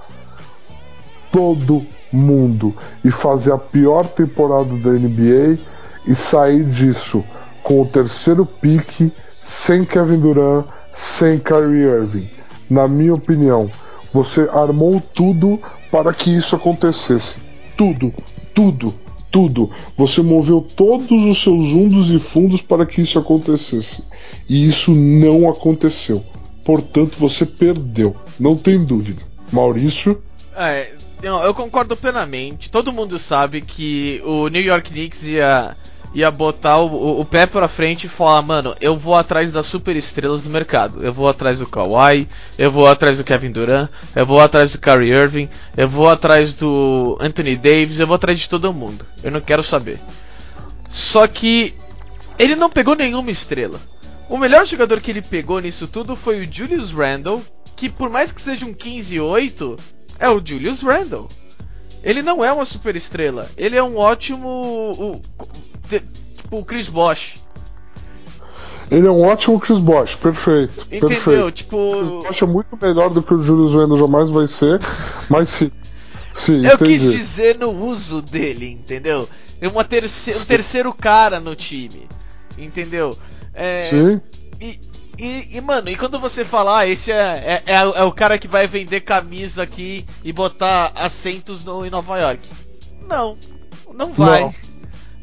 todo 1.32 1.84
mundo 2.12 2.76
e 3.04 3.10
fazer 3.10 3.52
a 3.52 3.58
pior 3.58 4.06
temporada 4.06 4.78
da 4.78 4.92
NBA 4.92 5.58
e 6.06 6.14
sair 6.14 6.64
disso 6.64 7.24
com 7.64 7.82
o 7.82 7.86
terceiro 7.86 8.46
pique, 8.46 9.12
sem 9.26 9.86
Kevin 9.86 10.20
Durant, 10.20 10.66
sem 10.92 11.40
Kyrie 11.40 11.86
Irving. 11.86 12.30
Na 12.70 12.88
minha 12.88 13.16
opinião, 13.16 13.72
você 14.14 14.48
armou 14.54 15.02
tudo 15.16 15.60
para 15.90 16.14
que 16.14 16.36
isso 16.36 16.56
acontecesse. 16.56 17.51
Tudo, 17.82 18.14
tudo, 18.54 18.94
tudo. 19.32 19.72
Você 19.98 20.22
moveu 20.22 20.62
todos 20.62 21.26
os 21.26 21.42
seus 21.42 21.70
undos 21.74 22.12
e 22.12 22.20
fundos 22.20 22.62
para 22.62 22.86
que 22.86 23.02
isso 23.02 23.18
acontecesse. 23.18 24.04
E 24.48 24.68
isso 24.68 24.92
não 24.92 25.50
aconteceu. 25.50 26.24
Portanto, 26.64 27.18
você 27.18 27.44
perdeu. 27.44 28.16
Não 28.40 28.56
tem 28.56 28.86
dúvida. 28.86 29.24
Maurício, 29.52 30.22
É, 30.56 30.92
eu 31.24 31.56
concordo 31.56 31.98
plenamente. 31.98 32.70
Todo 32.70 32.94
mundo 32.94 33.18
sabe 33.18 33.62
que 33.62 34.22
o 34.26 34.48
New 34.48 34.62
York 34.62 34.92
Knicks 34.92 35.26
ia, 35.26 35.76
ia 36.14 36.30
botar 36.30 36.78
o, 36.80 36.88
o- 36.88 37.20
o 37.22 37.26
pé 37.26 37.46
pra 37.46 37.68
frente 37.68 38.06
e 38.06 38.10
falar, 38.10 38.42
mano, 38.42 38.76
eu 38.82 38.98
vou 38.98 39.16
atrás 39.16 39.52
das 39.52 39.66
super 39.66 39.96
estrelas 39.96 40.44
do 40.44 40.50
mercado. 40.50 41.04
Eu 41.04 41.14
vou 41.14 41.28
atrás 41.28 41.60
do 41.60 41.68
Kawhi, 41.68 42.28
eu 42.58 42.70
vou 42.70 42.88
atrás 42.88 43.18
do 43.18 43.24
Kevin 43.24 43.52
Durant, 43.52 43.90
eu 44.16 44.26
vou 44.26 44.40
atrás 44.42 44.74
do 44.74 44.80
Kyrie 44.80 45.12
Irving, 45.12 45.50
eu 45.78 45.88
vou 45.88 46.10
atrás 46.10 46.54
do 46.54 47.18
Anthony 47.22 47.56
Davis, 47.56 48.00
eu 48.00 48.08
vou 48.08 48.16
atrás 48.16 48.40
de 48.40 48.50
todo 48.50 48.74
mundo. 48.74 49.06
Eu 49.24 49.32
não 49.32 49.40
quero 49.42 49.64
saber. 49.64 50.00
Só 50.90 51.26
que 51.28 51.74
ele 52.38 52.56
não 52.56 52.70
pegou 52.70 52.96
nenhuma 52.96 53.32
estrela. 53.32 53.80
O 54.28 54.38
melhor 54.38 54.66
jogador 54.66 55.00
que 55.02 55.12
ele 55.12 55.22
pegou 55.22 55.60
nisso 55.60 55.88
tudo 55.88 56.16
foi 56.16 56.42
o 56.46 56.52
Julius 56.52 56.92
Randle, 56.92 57.42
que 57.76 57.90
por 57.90 58.10
mais 58.10 58.32
que 58.32 58.42
seja 58.42 58.66
um 58.66 58.74
15-8, 58.74 59.80
é 60.20 60.30
o 60.30 60.42
Julius 60.46 60.82
Randle. 60.82 61.28
Ele 62.04 62.22
não 62.24 62.44
é 62.44 62.52
uma 62.52 62.66
super 62.66 62.96
estrela. 62.96 63.48
Ele 63.56 63.76
é 63.76 63.84
um 63.84 63.96
ótimo. 63.98 65.22
O- 65.98 66.34
tipo 66.38 66.58
o 66.60 66.66
Chris 66.66 66.88
Bosh. 66.90 67.36
ele 68.90 69.08
é 69.08 69.12
um 69.12 69.22
ótimo 69.26 69.60
Chris 69.60 69.80
Bosh. 69.80 70.16
Perfeito. 70.16 70.82
Entendeu? 70.88 71.08
Perfeito. 71.10 71.42
Chris 71.44 71.54
Tipo. 71.56 72.24
Bosh 72.24 72.42
é 72.42 72.46
muito 72.46 72.78
melhor 72.82 73.10
do 73.10 73.22
que 73.24 73.34
o 73.34 73.42
Julius 73.42 73.74
Randle 73.74 73.98
jamais 73.98 74.30
vai 74.30 74.48
ser. 74.48 74.80
Mas 75.30 75.50
sim. 75.50 75.72
Sim, 76.34 76.66
Eu 76.66 76.76
entendi. 76.76 76.92
quis 76.98 77.12
dizer 77.12 77.58
no 77.60 77.72
uso 77.72 78.22
dele, 78.22 78.66
entendeu? 78.72 79.28
É 79.60 79.68
uma 79.68 79.84
terce 79.84 80.34
um 80.36 80.46
terceiro 80.46 80.94
cara 80.94 81.40
no 81.42 81.56
time. 81.56 82.08
Entendeu? 82.58 83.18
É, 83.54 83.84
Sim. 83.84 84.22
E, 84.62 84.80
e, 85.20 85.58
e, 85.58 85.62
mano, 85.62 85.90
e 85.90 85.96
quando 85.98 86.18
você 86.20 86.46
fala, 86.46 86.80
ah, 86.80 86.88
esse 86.88 87.12
é, 87.12 87.62
é, 87.66 87.74
é, 87.74 87.86
o- 87.86 87.94
é 87.96 88.04
o 88.04 88.12
cara 88.14 88.38
que 88.38 88.48
vai 88.48 88.66
vender 88.66 89.02
camisa 89.02 89.62
aqui 89.64 90.06
e 90.24 90.32
botar 90.32 90.92
assentos 90.96 91.64
no, 91.66 91.86
em 91.86 91.90
Nova 91.90 92.18
York. 92.18 92.48
Não, 93.10 93.38
não 93.94 94.14
vai. 94.14 94.42
Não. 94.46 94.54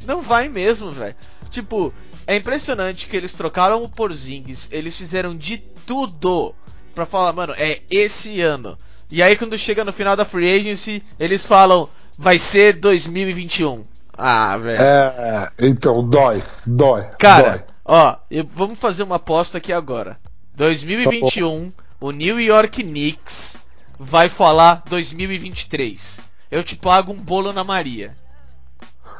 Não, 0.08 0.20
vai 0.22 0.48
mesmo, 0.48 0.90
velho. 0.90 1.14
Tipo, 1.50 1.92
é 2.26 2.34
impressionante 2.34 3.06
que 3.06 3.16
eles 3.16 3.34
trocaram 3.34 3.82
o 3.84 3.88
Porzingis, 3.88 4.68
eles 4.72 4.96
fizeram 4.96 5.36
de 5.36 5.58
tudo 5.58 6.54
pra 6.94 7.06
falar, 7.06 7.32
mano, 7.32 7.54
é 7.56 7.82
esse 7.90 8.40
ano. 8.40 8.76
E 9.10 9.22
aí 9.22 9.36
quando 9.36 9.56
chega 9.56 9.84
no 9.84 9.92
final 9.92 10.16
da 10.16 10.24
free 10.24 10.50
agency, 10.60 11.02
eles 11.20 11.46
falam, 11.46 11.88
vai 12.18 12.38
ser 12.38 12.72
2021. 12.74 13.84
Ah, 14.16 14.56
velho. 14.58 14.82
É, 14.82 15.50
então, 15.60 16.02
dói, 16.04 16.42
dói. 16.66 17.02
Cara, 17.18 17.50
dói. 17.50 17.64
ó, 17.84 18.16
eu- 18.30 18.44
vamos 18.46 18.78
fazer 18.78 19.02
uma 19.04 19.16
aposta 19.16 19.58
aqui 19.58 19.72
agora. 19.72 20.18
2021, 20.54 21.72
o 22.00 22.10
New 22.10 22.40
York 22.40 22.82
Knicks 22.82 23.58
vai 23.98 24.28
falar 24.28 24.82
2023. 24.88 26.20
Eu 26.50 26.64
te 26.64 26.76
pago 26.76 27.12
um 27.12 27.16
bolo 27.16 27.52
na 27.52 27.62
Maria. 27.62 28.14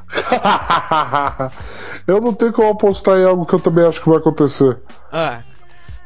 eu 2.07 2.21
não 2.21 2.33
tenho 2.33 2.53
como 2.53 2.71
apostar 2.71 3.19
em 3.19 3.25
algo 3.25 3.45
que 3.45 3.55
eu 3.55 3.61
também 3.61 3.87
acho 3.87 4.01
que 4.01 4.09
vai 4.09 4.19
acontecer. 4.19 4.79
Ah. 5.13 5.43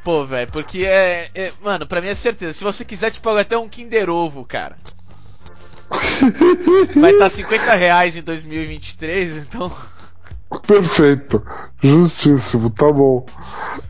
Pô, 0.05 0.25
velho, 0.25 0.51
porque 0.51 0.85
é, 0.85 1.31
é- 1.35 1.53
Mano, 1.63 1.87
pra 1.87 2.01
mim 2.01 2.09
é 2.09 2.15
certeza. 2.15 2.53
Se 2.53 2.65
você 2.65 2.85
quiser, 2.85 3.11
te 3.13 3.21
pago 3.21 3.39
até 3.39 3.57
um 3.57 3.69
Kinder 3.69 4.11
Ovo, 4.11 4.45
cara. 4.45 4.77
Vai 7.01 7.13
estar 7.13 7.29
50 7.29 7.75
reais 7.75 8.17
em 8.17 8.23
2023, 8.23 9.37
então. 9.47 9.71
Perfeito. 10.67 11.43
Justíssimo, 11.81 12.71
tá 12.71 12.91
bom. 12.91 13.25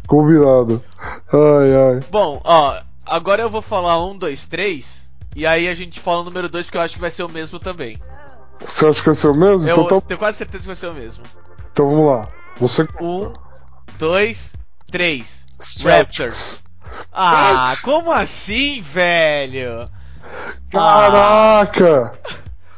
Combinado. 0.07 0.83
Ai, 1.33 1.75
ai. 1.75 2.01
Bom, 2.11 2.41
ó, 2.45 2.81
agora 3.07 3.43
eu 3.43 3.51
vou 3.51 3.63
falar 3.63 4.05
um, 4.05 4.17
dois, 4.17 4.47
três. 4.47 5.11
E 5.35 5.47
aí 5.47 5.67
a 5.67 5.75
gente 5.75 5.99
fala 5.99 6.21
o 6.21 6.25
número 6.25 6.49
2, 6.49 6.67
porque 6.67 6.77
eu 6.77 6.83
acho 6.83 6.95
que 6.97 7.01
vai 7.01 7.11
ser 7.11 7.23
o 7.23 7.29
mesmo 7.29 7.59
também. 7.59 7.99
Você 8.67 8.87
acha 8.87 9.01
que 9.01 9.07
vai 9.07 9.15
ser 9.15 9.29
o 9.29 9.35
mesmo? 9.35 9.69
Eu 9.69 9.83
Então, 9.85 10.01
tá- 10.01 10.07
tenho 10.09 10.19
quase 10.19 10.39
certeza 10.39 10.63
que 10.63 10.67
vai 10.69 10.77
ser 10.77 10.89
o 10.89 10.95
mesmo. 10.95 11.25
então 11.73 11.89
vamos 11.89 12.07
lá. 12.07 12.29
Você. 12.59 12.87
Um, 13.01 13.33
dois, 13.99 14.55
três. 14.91 15.47
Celtics. 15.61 16.19
Raptors. 16.19 16.63
Ah, 17.13 17.75
como 17.83 18.13
assim, 18.13 18.81
velho? 18.81 19.89
Caraca! 20.71 22.13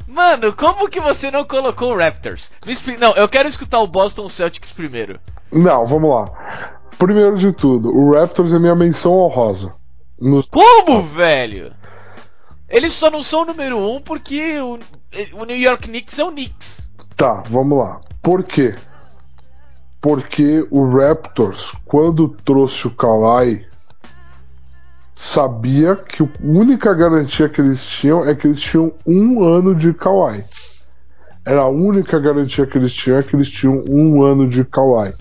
Mano, 0.07 0.53
como 0.53 0.89
que 0.89 1.01
você 1.01 1.31
não 1.31 1.45
colocou 1.45 1.93
o 1.93 1.99
Raptors? 1.99 2.53
Me 2.67 2.97
Não, 2.97 3.13
eu 3.15 3.29
quero 3.29 3.49
escutar 3.49 3.81
o 3.81 3.87
Boston 3.87 4.29
Celtics 4.29 4.73
primeiro. 4.73 5.19
Não, 5.53 5.85
vamos 5.87 6.11
lá. 6.11 6.31
Primeiro 6.99 7.37
de 7.37 7.53
tudo, 7.53 7.91
o 7.91 8.13
Raptors 8.15 8.53
é 8.53 8.59
minha 8.59 8.75
menção 8.75 9.13
honrosa. 9.19 9.75
No- 10.21 10.47
Como, 10.49 11.03
velho? 11.03 11.73
Eles 12.69 12.93
só 12.93 13.11
não 13.11 13.23
são 13.23 13.43
o 13.43 13.47
número 13.47 13.79
um 13.79 14.01
porque 14.01 14.59
o, 14.61 14.79
o 15.33 15.45
New 15.45 15.57
York 15.57 15.89
Knicks 15.89 16.19
é 16.19 16.25
o 16.25 16.31
Knicks. 16.31 16.91
Tá, 17.17 17.43
vamos 17.49 17.79
lá. 17.79 18.01
Por 18.23 18.43
quê? 18.43 18.75
Porque 20.01 20.67
o 20.71 20.89
Raptors, 20.89 21.73
quando 21.85 22.29
trouxe 22.45 22.87
o 22.87 22.91
Kawhi, 22.91 23.67
sabia 25.15 25.97
que 25.97 26.23
a 26.23 26.29
única 26.43 26.93
garantia 26.93 27.49
que 27.49 27.61
eles 27.61 27.85
tinham 27.85 28.29
é 28.29 28.35
que 28.35 28.47
eles 28.47 28.61
tinham 28.61 28.93
um 29.07 29.43
ano 29.43 29.75
de 29.75 29.95
Kawhi. 29.95 30.45
Era 31.45 31.63
a 31.63 31.69
única 31.69 32.19
garantia 32.19 32.67
que 32.67 32.79
eles 32.79 32.93
tinham 32.93 33.19
é 33.19 33.23
que 33.23 33.37
eles 33.37 33.51
tinham 33.51 33.85
um 33.89 34.23
ano 34.23 34.49
de 34.49 34.65
Kawhi. 34.65 35.15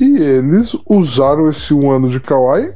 E 0.00 0.18
eles 0.18 0.76
usaram 0.88 1.48
esse 1.48 1.74
um 1.74 1.90
ano 1.90 2.08
de 2.08 2.18
Kawhi 2.20 2.72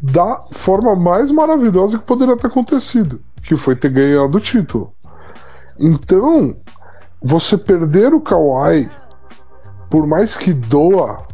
da 0.00 0.40
forma 0.50 0.94
mais 0.94 1.30
maravilhosa 1.30 1.98
que 1.98 2.04
poderia 2.04 2.36
ter 2.36 2.48
acontecido, 2.48 3.20
que 3.42 3.56
foi 3.56 3.74
ter 3.74 3.90
ganhado 3.90 4.36
o 4.36 4.40
título. 4.40 4.92
Então, 5.78 6.56
você 7.20 7.56
perder 7.56 8.12
o 8.12 8.20
Kawhi, 8.20 8.90
por 9.90 10.06
mais 10.06 10.36
que 10.36 10.52
doa, 10.52 11.24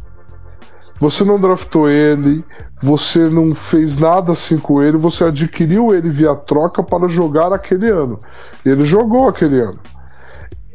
você 0.99 1.23
não 1.23 1.39
draftou 1.39 1.89
ele, 1.89 2.43
você 2.81 3.29
não 3.29 3.55
fez 3.55 3.97
nada 3.97 4.33
assim 4.33 4.57
com 4.57 4.81
ele, 4.81 4.97
você 4.97 5.23
adquiriu 5.23 5.93
ele 5.93 6.09
via 6.09 6.35
troca 6.35 6.83
para 6.83 7.07
jogar 7.07 7.53
aquele 7.53 7.89
ano. 7.89 8.19
Ele 8.65 8.83
jogou 8.83 9.27
aquele 9.27 9.61
ano. 9.61 9.79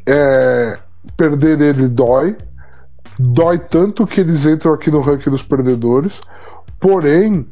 É, 0.06 0.78
perder 1.16 1.60
ele 1.60 1.88
dói, 1.88 2.36
dói 3.18 3.58
tanto 3.58 4.06
que 4.06 4.20
eles 4.20 4.46
entram 4.46 4.72
aqui 4.72 4.90
no 4.90 5.00
ranking 5.00 5.30
dos 5.30 5.42
perdedores, 5.42 6.20
porém. 6.80 7.46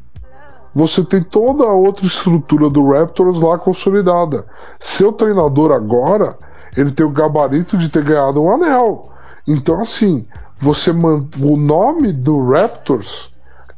Você 0.73 1.03
tem 1.03 1.21
toda 1.21 1.63
a 1.65 1.71
outra 1.73 2.05
estrutura 2.05 2.69
do 2.69 2.89
Raptors 2.89 3.39
lá 3.39 3.57
consolidada. 3.57 4.45
Seu 4.79 5.11
treinador 5.11 5.71
agora, 5.71 6.35
ele 6.75 6.91
tem 6.91 7.05
o 7.05 7.11
gabarito 7.11 7.77
de 7.77 7.89
ter 7.89 8.03
ganhado 8.03 8.41
um 8.41 8.51
anel. 8.51 9.11
Então, 9.47 9.79
assim, 9.81 10.25
você 10.59 10.91
man... 10.91 11.27
o 11.39 11.55
nome 11.57 12.11
do 12.11 12.49
Raptors 12.49 13.29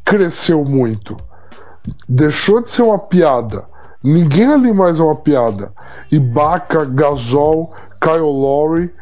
cresceu 0.06 0.64
muito. 0.64 1.18
Deixou 2.08 2.62
de 2.62 2.70
ser 2.70 2.84
uma 2.84 3.00
piada. 3.00 3.66
Ninguém 4.02 4.46
ali 4.46 4.72
mais 4.72 5.00
é 5.00 5.04
uma 5.04 5.16
piada. 5.16 5.74
Ibaka, 6.12 6.86
Gasol, 6.86 7.74
Kyle 8.00 8.20
Lowry, 8.20 8.94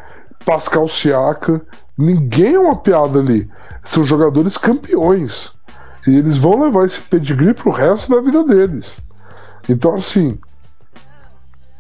Pascal 0.45 0.88
Siaka, 0.88 1.62
ninguém 1.97 2.56
é 2.56 2.60
uma 2.60 2.77
piada 2.77 3.19
ali. 3.19 3.49
São 3.84 4.03
jogadores 4.06 4.58
campeões. 4.58 5.53
E 6.07 6.15
eles 6.15 6.37
vão 6.37 6.63
levar 6.63 6.85
esse 6.85 6.99
pedigree 6.99 7.53
pro 7.53 7.71
resto 7.71 8.13
da 8.13 8.21
vida 8.21 8.43
deles. 8.43 8.99
Então, 9.69 9.93
assim, 9.93 10.37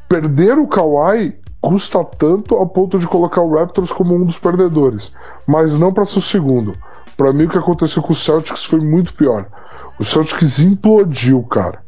perder 0.07 0.57
o 0.57 0.67
Kawhi 0.67 1.35
custa 1.59 2.03
tanto 2.03 2.55
ao 2.55 2.67
ponto 2.67 2.99
de 2.99 3.07
colocar 3.07 3.41
o 3.41 3.55
Raptors 3.55 3.91
como 3.91 4.15
um 4.15 4.25
dos 4.25 4.37
perdedores, 4.37 5.13
mas 5.47 5.77
não 5.77 5.93
para 5.93 6.05
ser 6.05 6.19
o 6.19 6.21
segundo. 6.21 6.75
Para 7.15 7.31
mim, 7.31 7.45
o 7.45 7.49
que 7.49 7.57
aconteceu 7.57 8.01
com 8.01 8.13
o 8.13 8.15
Celtics 8.15 8.63
foi 8.63 8.79
muito 8.79 9.13
pior. 9.13 9.45
O 9.99 10.03
Celtics 10.03 10.59
implodiu, 10.59 11.43
cara. 11.43 11.83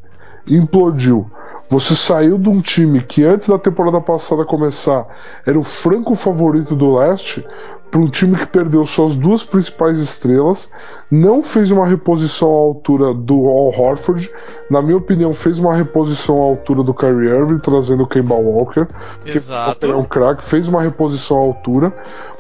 Implodiu. 0.48 1.30
Você 1.70 1.96
saiu 1.96 2.38
de 2.38 2.48
um 2.48 2.62
time 2.62 3.02
que 3.02 3.24
antes 3.24 3.50
da 3.50 3.58
temporada 3.58 4.00
passada 4.00 4.46
começar 4.46 5.08
era 5.46 5.60
o 5.60 5.64
franco 5.64 6.14
favorito 6.14 6.76
do 6.76 6.96
leste 6.96 7.46
para 7.90 8.02
um 8.02 8.10
time 8.10 8.36
que 8.36 8.46
perdeu 8.46 8.86
suas 8.86 9.16
duas 9.16 9.44
principais 9.44 10.00
estrelas, 10.00 10.70
não 11.10 11.42
fez 11.42 11.72
uma 11.72 11.86
reposição 11.86 12.50
à 12.50 12.60
altura 12.60 13.14
do 13.14 13.48
Al 13.48 13.74
Horford, 13.80 14.30
na 14.70 14.82
minha 14.82 14.98
opinião, 14.98 15.34
fez 15.34 15.60
uma 15.60 15.74
reposição 15.74 16.38
à 16.38 16.46
altura 16.46 16.84
do 16.84 16.94
Kyrie 16.94 17.30
Irving, 17.30 17.60
trazendo 17.60 18.04
o 18.04 18.08
Kemba 18.08 18.36
Walker, 18.36 18.88
que 19.24 19.38
Exato. 19.38 19.86
é 19.86 19.96
um 19.96 20.04
craque, 20.04 20.44
fez 20.44 20.68
uma 20.68 20.82
reposição 20.82 21.38
à 21.38 21.42
altura, 21.42 21.94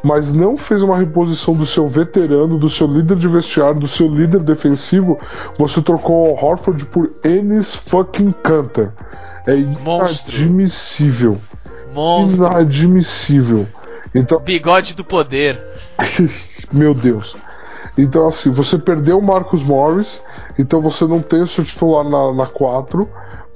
mas 0.03 0.34
não 0.34 0.58
fez 0.58 0.81
uma 0.81 0.97
reposição 0.97 1.53
do 1.53 1.65
seu 1.65 1.88
veterano, 1.88 2.60
do 2.60 2.69
seu 2.69 2.88
líder 2.88 3.15
de 3.15 3.27
vestiário, 3.27 3.79
do 3.79 3.88
seu 3.88 4.08
líder 4.08 4.41
defensivo. 4.41 5.17
Você 5.58 5.81
trocou 5.81 6.27
o 6.27 6.38
Al 6.38 6.43
Horford 6.43 6.86
por 6.86 7.10
Ennis 7.23 7.75
fucking 7.75 8.34
Canter. 8.43 8.91
É 9.47 9.55
Monstro. 9.55 10.36
inadmissível. 10.36 11.38
Monstro. 11.93 12.45
Inadmissível. 12.45 13.65
Então, 14.13 14.39
Bigode 14.39 14.96
do 14.96 15.04
poder. 15.04 15.62
meu 16.72 16.94
Deus. 16.94 17.36
Então, 17.98 18.28
assim, 18.28 18.52
você 18.52 18.78
perdeu 18.78 19.20
o 19.20 19.26
Marcus 19.26 19.63
Morris, 19.63 20.22
então 20.60 20.82
você 20.82 21.06
não 21.06 21.22
tem 21.22 21.41
o 21.41 21.48
seu 21.48 21.63
titular 21.63 22.04
na, 22.04 22.34
na 22.34 22.46
4. 22.46 23.08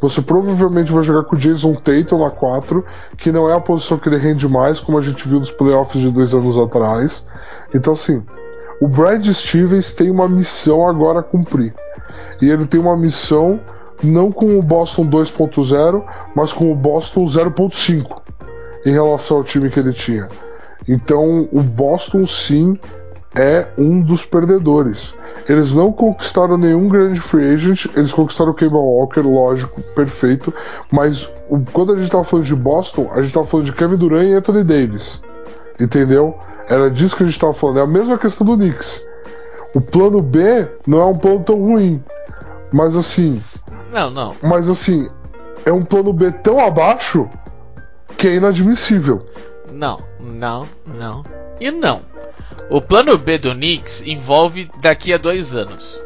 Você 0.02 0.22
provavelmente 0.22 0.94
vai 0.94 1.04
jogar 1.04 1.26
com 1.26 1.36
o 1.36 1.40
Jason 1.40 1.76
Tatum 1.76 2.20
na 2.20 2.30
4, 2.30 2.86
que 3.18 3.34
não 3.34 3.50
é 3.50 3.54
a 3.54 3.60
posição 3.60 3.98
que 3.98 4.08
ele 4.08 4.18
rende 4.18 4.48
mais, 4.48 4.80
como 4.80 4.98
a 4.98 5.02
gente 5.02 5.28
viu 5.28 5.40
nos 5.40 5.52
playoffs 5.52 6.02
de 6.02 6.10
dois 6.10 6.34
anos 6.34 6.58
atrás. 6.58 7.26
Então, 7.76 7.92
assim, 7.92 8.24
o 8.80 8.88
Brad 8.88 9.28
Stevens 9.28 9.94
tem 9.94 10.10
uma 10.10 10.30
missão 10.30 10.88
agora 10.88 11.20
a 11.20 11.24
cumprir. 11.24 11.74
E 12.42 12.50
ele 12.50 12.66
tem 12.66 12.80
uma 12.80 12.96
missão 12.96 13.60
não 14.02 14.32
com 14.32 14.58
o 14.58 14.62
Boston 14.62 15.06
2.0, 15.06 16.02
mas 16.34 16.54
com 16.54 16.72
o 16.72 16.76
Boston 16.76 17.26
0.5 17.26 18.22
em 18.86 18.92
relação 18.92 19.38
ao 19.38 19.44
time 19.44 19.70
que 19.70 19.80
ele 19.80 19.94
tinha. 19.94 20.28
Então, 20.88 21.48
o 21.52 21.62
Boston 21.62 22.26
sim 22.26 22.80
é 23.36 23.68
um 23.78 24.02
dos 24.02 24.26
perdedores. 24.26 25.14
Eles 25.48 25.72
não 25.74 25.92
conquistaram 25.92 26.58
nenhum 26.58 26.88
grande 26.88 27.20
free 27.20 27.54
agent, 27.54 27.86
eles 27.96 28.12
conquistaram 28.12 28.52
o 28.52 28.56
Kemba 28.56 28.78
Walker, 28.78 29.22
lógico, 29.22 29.82
perfeito, 29.96 30.54
mas 30.92 31.28
o- 31.50 31.60
quando 31.72 31.94
a 31.94 31.96
gente 31.96 32.10
tava 32.12 32.24
falando 32.24 32.46
de 32.46 32.56
Boston, 32.56 33.10
a 33.14 33.22
gente 33.22 33.34
tava 33.34 33.46
falando 33.48 33.66
de 33.66 33.74
Kevin 33.74 33.96
Durant 33.98 34.26
e 34.28 34.34
Anthony 34.34 34.64
Davis. 34.64 35.22
Entendeu? 35.80 36.36
Era 36.68 36.90
disso 36.90 37.16
que 37.16 37.24
a 37.24 37.26
gente 37.26 37.40
tava 37.40 37.54
falando. 37.54 37.80
É 37.80 37.84
a 37.84 37.88
mesma 37.88 38.18
questão 38.18 38.46
do 38.46 38.56
Knicks. 38.58 39.04
O 39.74 39.82
plano 39.82 40.22
B 40.22 40.68
não 40.86 41.00
é 41.00 41.06
um 41.06 41.16
plano 41.16 41.40
tão 41.40 41.60
ruim, 41.60 42.04
mas 42.72 42.96
assim, 42.96 43.42
Não, 43.94 44.10
não. 44.12 44.36
mas 44.42 44.70
assim, 44.70 45.08
é 45.66 45.72
um 45.72 45.84
plano 45.86 46.12
B 46.14 46.32
tão 46.32 46.60
abaixo 46.60 47.30
que 48.20 48.28
é 48.28 48.36
inadmissível. 48.36 49.26
Não, 49.72 50.06
não, 50.20 50.68
não 50.86 51.24
e 51.60 51.72
não. 51.72 52.02
O 52.70 52.82
plano 52.82 53.18
B 53.18 53.38
do 53.38 53.54
Knicks 53.54 54.04
envolve 54.06 54.70
daqui 54.82 55.14
a 55.14 55.18
dois 55.18 55.56
anos. 55.56 56.04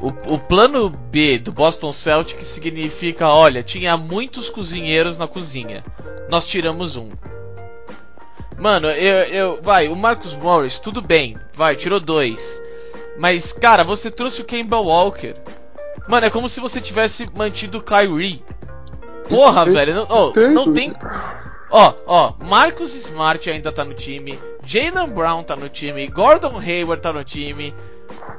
O, 0.00 0.08
o 0.34 0.38
plano 0.38 0.90
B 0.90 1.38
do 1.38 1.50
Boston 1.50 1.92
Celtics 1.92 2.46
significa: 2.46 3.28
olha, 3.28 3.62
tinha 3.62 3.96
muitos 3.96 4.50
cozinheiros 4.50 5.16
na 5.16 5.26
cozinha. 5.26 5.82
Nós 6.30 6.46
tiramos 6.46 6.96
um. 6.96 7.08
Mano, 8.58 8.88
eu, 8.88 9.14
eu. 9.24 9.62
Vai, 9.62 9.88
o 9.88 9.96
Marcus 9.96 10.36
Morris, 10.36 10.78
tudo 10.78 11.00
bem. 11.00 11.36
Vai, 11.54 11.74
tirou 11.74 11.98
dois. 11.98 12.62
Mas, 13.18 13.54
cara, 13.54 13.82
você 13.82 14.10
trouxe 14.10 14.42
o 14.42 14.44
Kemba 14.44 14.78
Walker. 14.78 15.34
Mano, 16.06 16.26
é 16.26 16.30
como 16.30 16.48
se 16.50 16.60
você 16.60 16.80
tivesse 16.82 17.26
mantido 17.34 17.78
o 17.78 17.82
Kyrie. 17.82 18.44
Porra, 19.28 19.64
velho. 19.64 19.94
Não, 19.94 20.06
oh, 20.08 20.32
não 20.52 20.72
tem. 20.72 20.92
Ó, 21.02 21.46
Ó, 21.68 21.94
ó, 22.06 22.32
Marcus 22.44 22.94
Smart 22.94 23.50
ainda 23.50 23.72
tá 23.72 23.84
no 23.84 23.92
time, 23.92 24.38
Jalen 24.64 25.08
Brown 25.08 25.42
tá 25.42 25.56
no 25.56 25.68
time, 25.68 26.06
Gordon 26.06 26.58
Hayward 26.58 27.02
tá 27.02 27.12
no 27.12 27.24
time, 27.24 27.74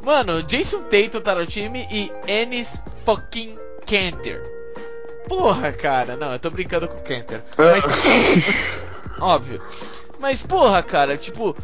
mano, 0.02 0.42
Jason 0.44 0.84
Tatum 0.84 1.22
tá 1.22 1.36
no 1.36 1.46
time 1.46 1.86
e 1.92 2.12
Ennis 2.26 2.82
fucking 3.06 3.58
Canter. 3.86 4.42
Porra, 5.28 5.74
cara, 5.74 6.16
não, 6.16 6.32
eu 6.32 6.40
tô 6.40 6.50
brincando 6.50 6.88
com 6.88 6.98
o 6.98 7.04
Canter. 7.04 7.44
Mas, 7.58 7.86
óbvio. 9.20 9.62
Mas, 10.20 10.42
porra, 10.42 10.82
cara, 10.82 11.18
tipo, 11.18 11.56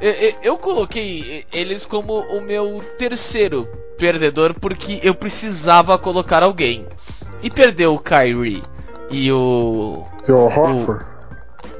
eu, 0.00 0.34
eu 0.42 0.58
coloquei 0.58 1.44
eles 1.52 1.84
como 1.84 2.20
o 2.20 2.40
meu 2.40 2.82
terceiro 2.96 3.68
perdedor 3.98 4.54
porque 4.58 5.00
eu 5.02 5.14
precisava 5.14 5.98
colocar 5.98 6.42
alguém. 6.42 6.86
E 7.42 7.50
perdeu 7.50 7.94
o 7.94 7.98
Kyrie 7.98 8.62
e 9.10 9.30
o. 9.32 10.04
E 10.26 10.32
o 10.32 10.44
Horford? 10.44 11.04
O, 11.04 11.06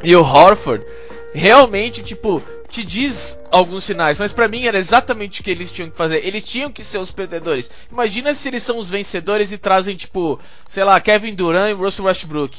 e 0.03 0.16
o 0.16 0.23
Horford. 0.23 0.85
Realmente, 1.33 2.03
tipo, 2.03 2.43
te 2.69 2.83
diz 2.83 3.38
alguns 3.51 3.85
sinais, 3.85 4.19
mas 4.19 4.33
para 4.33 4.49
mim 4.49 4.64
era 4.64 4.79
exatamente 4.79 5.40
o 5.40 5.45
que 5.45 5.51
eles 5.51 5.71
tinham 5.71 5.90
que 5.90 5.97
fazer. 5.97 6.25
Eles 6.27 6.43
tinham 6.45 6.73
que 6.73 6.83
ser 6.83 6.99
os 6.99 7.11
perdedores. 7.11 7.71
Imagina 7.90 8.35
se 8.35 8.49
eles 8.49 8.62
são 8.62 8.79
os 8.79 8.90
vencedores 8.90 9.53
e 9.53 9.59
trazem, 9.59 9.97
tipo, 9.97 10.40
sei 10.66 10.85
lá, 10.85 11.01
Kevin 11.01 11.35
Durant 11.35 11.71
e 11.71 11.75
Russell 11.75 12.07
Westbrook. 12.07 12.59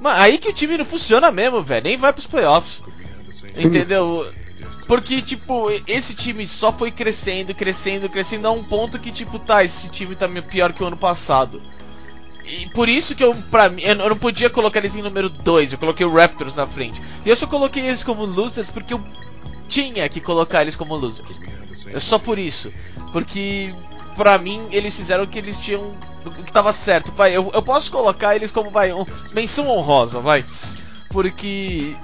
Mano, 0.00 0.20
aí 0.20 0.38
que 0.38 0.48
o 0.48 0.52
time 0.52 0.76
não 0.76 0.84
funciona 0.84 1.30
mesmo, 1.30 1.62
velho. 1.62 1.84
Nem 1.84 1.96
vai 1.96 2.12
pros 2.12 2.26
playoffs. 2.26 2.82
Entendeu? 3.56 4.30
Porque, 4.86 5.22
tipo, 5.22 5.70
esse 5.86 6.14
time 6.14 6.46
só 6.46 6.72
foi 6.72 6.90
crescendo, 6.90 7.54
crescendo, 7.54 8.08
crescendo 8.08 8.48
a 8.48 8.50
um 8.50 8.64
ponto 8.64 8.98
que, 8.98 9.10
tipo, 9.10 9.38
tá, 9.38 9.64
esse 9.64 9.88
time 9.90 10.14
tá 10.14 10.28
pior 10.42 10.72
que 10.72 10.82
o 10.82 10.86
ano 10.86 10.96
passado. 10.96 11.62
E 12.44 12.68
por 12.70 12.88
isso 12.88 13.14
que 13.14 13.22
eu, 13.22 13.34
pra 13.50 13.68
mim, 13.68 13.82
eu 13.82 13.94
não 13.94 14.16
podia 14.16 14.50
colocar 14.50 14.80
eles 14.80 14.96
em 14.96 15.02
número 15.02 15.28
2, 15.30 15.72
eu 15.72 15.78
coloquei 15.78 16.04
o 16.04 16.12
Raptors 16.12 16.54
na 16.54 16.66
frente. 16.66 17.00
E 17.24 17.28
eu 17.30 17.36
só 17.36 17.46
coloquei 17.46 17.86
eles 17.86 18.02
como 18.02 18.24
losers 18.24 18.70
porque 18.70 18.94
eu 18.94 19.02
tinha 19.68 20.08
que 20.08 20.20
colocar 20.20 20.62
eles 20.62 20.76
como 20.76 20.96
losers. 20.96 21.40
É 21.86 22.00
só 22.00 22.18
por 22.18 22.38
isso. 22.38 22.72
Porque, 23.12 23.72
pra 24.16 24.38
mim, 24.38 24.66
eles 24.70 24.96
fizeram 24.96 25.24
o 25.24 25.26
que 25.26 25.38
eles 25.38 25.58
tinham. 25.58 25.94
o 26.26 26.30
que 26.30 26.52
tava 26.52 26.72
certo. 26.72 27.12
Vai, 27.12 27.36
eu, 27.36 27.50
eu 27.54 27.62
posso 27.62 27.90
colocar 27.90 28.34
eles 28.34 28.50
como, 28.50 28.70
vai, 28.70 28.92
um, 28.92 29.06
menção 29.32 29.68
honrosa, 29.68 30.20
vai. 30.20 30.44
Porque, 31.10 31.94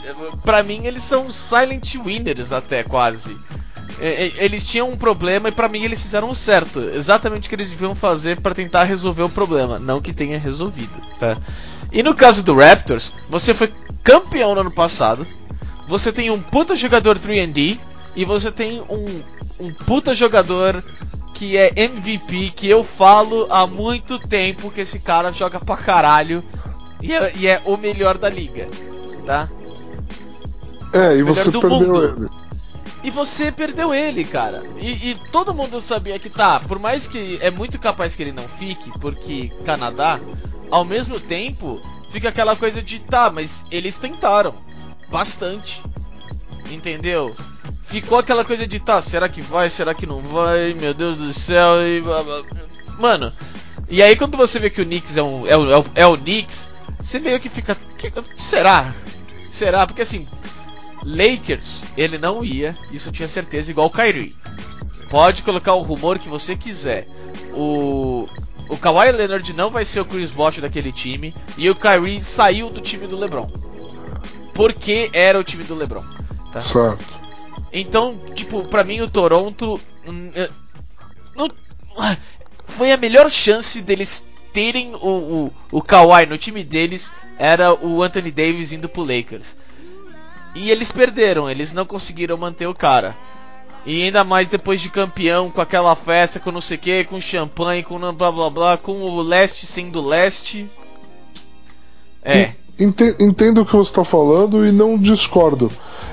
pra 0.45 0.63
mim, 0.63 0.87
eles 0.87 1.03
são 1.03 1.31
silent 1.31 1.97
winners 1.97 2.53
até 2.53 2.85
quase. 2.85 3.39
Eles 4.01 4.65
tinham 4.65 4.91
um 4.91 4.97
problema 4.97 5.49
e 5.49 5.53
para 5.53 5.69
mim 5.69 5.83
eles 5.83 6.01
fizeram 6.01 6.31
o 6.31 6.35
certo. 6.35 6.81
Exatamente 6.81 7.47
o 7.47 7.49
que 7.49 7.55
eles 7.55 7.71
deviam 7.71 7.95
fazer 7.95 8.41
para 8.41 8.55
tentar 8.55 8.85
resolver 8.85 9.23
o 9.23 9.29
problema, 9.29 9.79
não 9.79 10.01
que 10.01 10.13
tenha 10.13 10.39
resolvido, 10.39 11.01
tá? 11.19 11.37
E 11.93 12.03
no 12.03 12.15
caso 12.15 12.43
do 12.45 12.55
Raptors, 12.55 13.15
você 13.29 13.55
foi 13.55 13.73
campeão 14.05 14.55
no 14.55 14.61
ano 14.61 14.71
passado. 14.71 15.27
Você 15.87 16.13
tem 16.13 16.31
um 16.31 16.41
puta 16.41 16.77
jogador 16.77 17.19
3D 17.19 17.79
e 18.15 18.25
você 18.25 18.53
tem 18.53 18.83
um, 18.89 19.23
um 19.59 19.73
puta 19.73 20.15
jogador 20.15 20.85
que 21.35 21.57
é 21.57 21.73
MVP, 21.75 22.53
que 22.55 22.69
eu 22.69 22.83
falo 22.85 23.47
há 23.51 23.67
muito 23.67 24.19
tempo 24.19 24.71
que 24.71 24.81
esse 24.81 24.99
cara 24.99 25.33
joga 25.33 25.61
pra 25.61 25.77
caralho 25.77 26.45
e 27.01 27.13
é, 27.13 27.33
e 27.37 27.47
é 27.47 27.63
o 27.65 27.77
melhor 27.77 28.19
da 28.19 28.29
liga, 28.29 28.67
tá? 29.25 29.49
É, 30.93 31.17
e 31.17 31.23
você 31.23 31.51
perdeu 31.51 31.71
mundo. 31.71 32.05
ele. 32.05 32.48
E 33.03 33.11
você 33.11 33.53
perdeu 33.53 33.95
ele, 33.95 34.25
cara. 34.25 34.63
E, 34.79 35.11
e, 35.11 35.15
todo 35.31 35.55
mundo 35.55 35.81
sabia 35.81 36.19
que 36.19 36.29
tá, 36.29 36.61
por 36.61 36.79
mais 36.79 37.07
que 37.07 37.39
é 37.41 37.51
muito 37.51 37.79
capaz 37.79 38.17
que 38.17 38.23
ele 38.23 38.33
não 38.33 38.49
fique, 38.49 38.91
porque 38.99 39.53
Canadá, 39.65 40.19
ao 40.71 40.85
mesmo 40.85 41.21
tempo, 41.21 41.81
fica 42.11 42.29
aquela 42.29 42.57
coisa 42.57 42.83
de 42.83 42.99
tá, 42.99 43.31
mas 43.31 43.65
eles 43.71 43.99
tentaram 43.99 44.55
bastante. 45.11 45.83
Entendeu? 46.71 47.35
Ficou 47.85 48.19
aquela 48.19 48.45
coisa 48.45 48.67
de 48.67 48.79
tá, 48.81 49.01
será 49.01 49.29
que 49.29 49.41
vai, 49.41 49.71
será 49.71 49.95
que 49.95 50.05
não 50.05 50.21
vai? 50.21 50.75
Meu 50.75 50.93
Deus 50.93 51.17
do 51.17 51.33
céu. 51.33 51.81
E... 51.83 52.03
Mano, 52.99 53.33
e 53.89 54.03
aí 54.03 54.17
quando 54.17 54.37
você 54.37 54.59
vê 54.59 54.69
que 54.69 54.83
o 54.83 54.85
Knicks 54.85 55.17
é, 55.17 55.23
um, 55.23 55.47
é, 55.47 55.57
o, 55.57 55.71
é, 55.73 55.85
é 55.95 56.07
o 56.07 56.19
Knicks, 56.19 56.75
você 57.01 57.19
meio 57.19 57.41
que 57.41 57.49
fica. 57.49 57.75
Que, 57.97 58.13
será? 58.37 58.93
Será? 59.49 59.87
Porque 59.87 60.03
assim, 60.03 60.29
Lakers, 61.05 61.85
ele 61.97 62.19
não 62.19 62.45
ia, 62.45 62.77
isso 62.93 63.09
eu 63.09 63.13
tinha 63.13 63.29
certeza, 63.29 63.71
igual 63.71 63.87
o 63.87 63.91
Kyrie. 63.91 64.37
Pode 65.09 65.43
colocar 65.43 65.75
o 65.75 65.83
rumor 65.83 66.19
que 66.19 66.29
você 66.29 66.57
quiser. 66.57 67.07
O, 67.55 68.29
o 68.69 68.77
Kawhi 68.77 69.11
Leonard 69.13 69.53
não 69.55 69.71
vai 69.71 69.85
ser 69.85 70.01
o 70.01 70.05
Chris 70.05 70.33
Bosh 70.33 70.59
daquele 70.59 70.93
time 70.93 71.35
e 71.57 71.69
o 71.71 71.75
Kyrie 71.75 72.21
saiu 72.21 72.69
do 72.69 72.81
time 72.81 73.07
do 73.07 73.19
LeBron. 73.19 73.51
Porque 74.53 75.11
era 75.13 75.39
o 75.39 75.45
time 75.45 75.65
do 75.65 75.75
LeBron. 75.75 76.05
Tá? 76.53 76.61
Certo. 76.61 77.19
Então, 77.73 78.19
tipo, 78.35 78.67
pra 78.69 78.85
mim 78.85 79.01
o 79.01 79.09
Toronto. 79.09 79.81
Hum, 80.07 80.31
é, 80.35 80.51
não, 81.37 81.49
foi 82.65 82.93
a 82.93 82.97
melhor 82.97 83.31
chance 83.31 83.81
deles 83.81 84.29
terem 84.53 84.95
o, 84.95 84.99
o, 84.99 85.53
o 85.71 85.83
Kawhi 85.83 86.27
no 86.27 86.39
time 86.39 86.65
deles 86.65 87.13
era 87.39 87.73
o 87.73 88.03
Anthony 88.03 88.31
Davis 88.31 88.73
indo 88.73 88.89
pro 88.89 89.03
Lakers. 89.03 89.57
E 90.59 90.73
eles 90.73 90.91
perderam, 90.91 91.49
eles 91.49 91.73
não 91.73 91.87
conseguiram 91.87 92.37
manter 92.37 92.67
o 92.67 92.75
cara. 92.75 93.17
E 93.87 94.03
ainda 94.03 94.25
mais 94.25 94.49
depois 94.49 94.81
de 94.81 94.91
campeão, 94.91 95.51
com 95.51 95.61
aquela 95.61 95.95
festa, 95.95 96.41
com 96.41 96.51
não 96.51 96.61
sei 96.61 96.77
o 96.77 96.81
que, 96.81 97.05
com 97.05 97.21
champanhe, 97.21 97.85
com 97.85 97.97
blá 98.13 98.33
blá 98.33 98.51
blá, 98.51 98.77
com 98.77 99.01
o 99.01 99.23
leste 99.23 99.65
sendo 99.65 100.05
leste. 100.05 100.69
É. 102.25 102.51
Entendo 102.79 103.63
o 103.63 103.67
que 103.67 103.77
você 103.77 103.91
está 103.91 104.05
falando 104.05 104.67
e 104.67 104.73
não 104.73 104.99
discordo. 104.99 105.71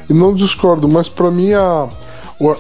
E 0.08 0.14
não 0.14 0.34
discordo, 0.34 0.88
mas 0.88 1.10
para 1.10 1.32
mim 1.32 1.54
a, 1.54 1.90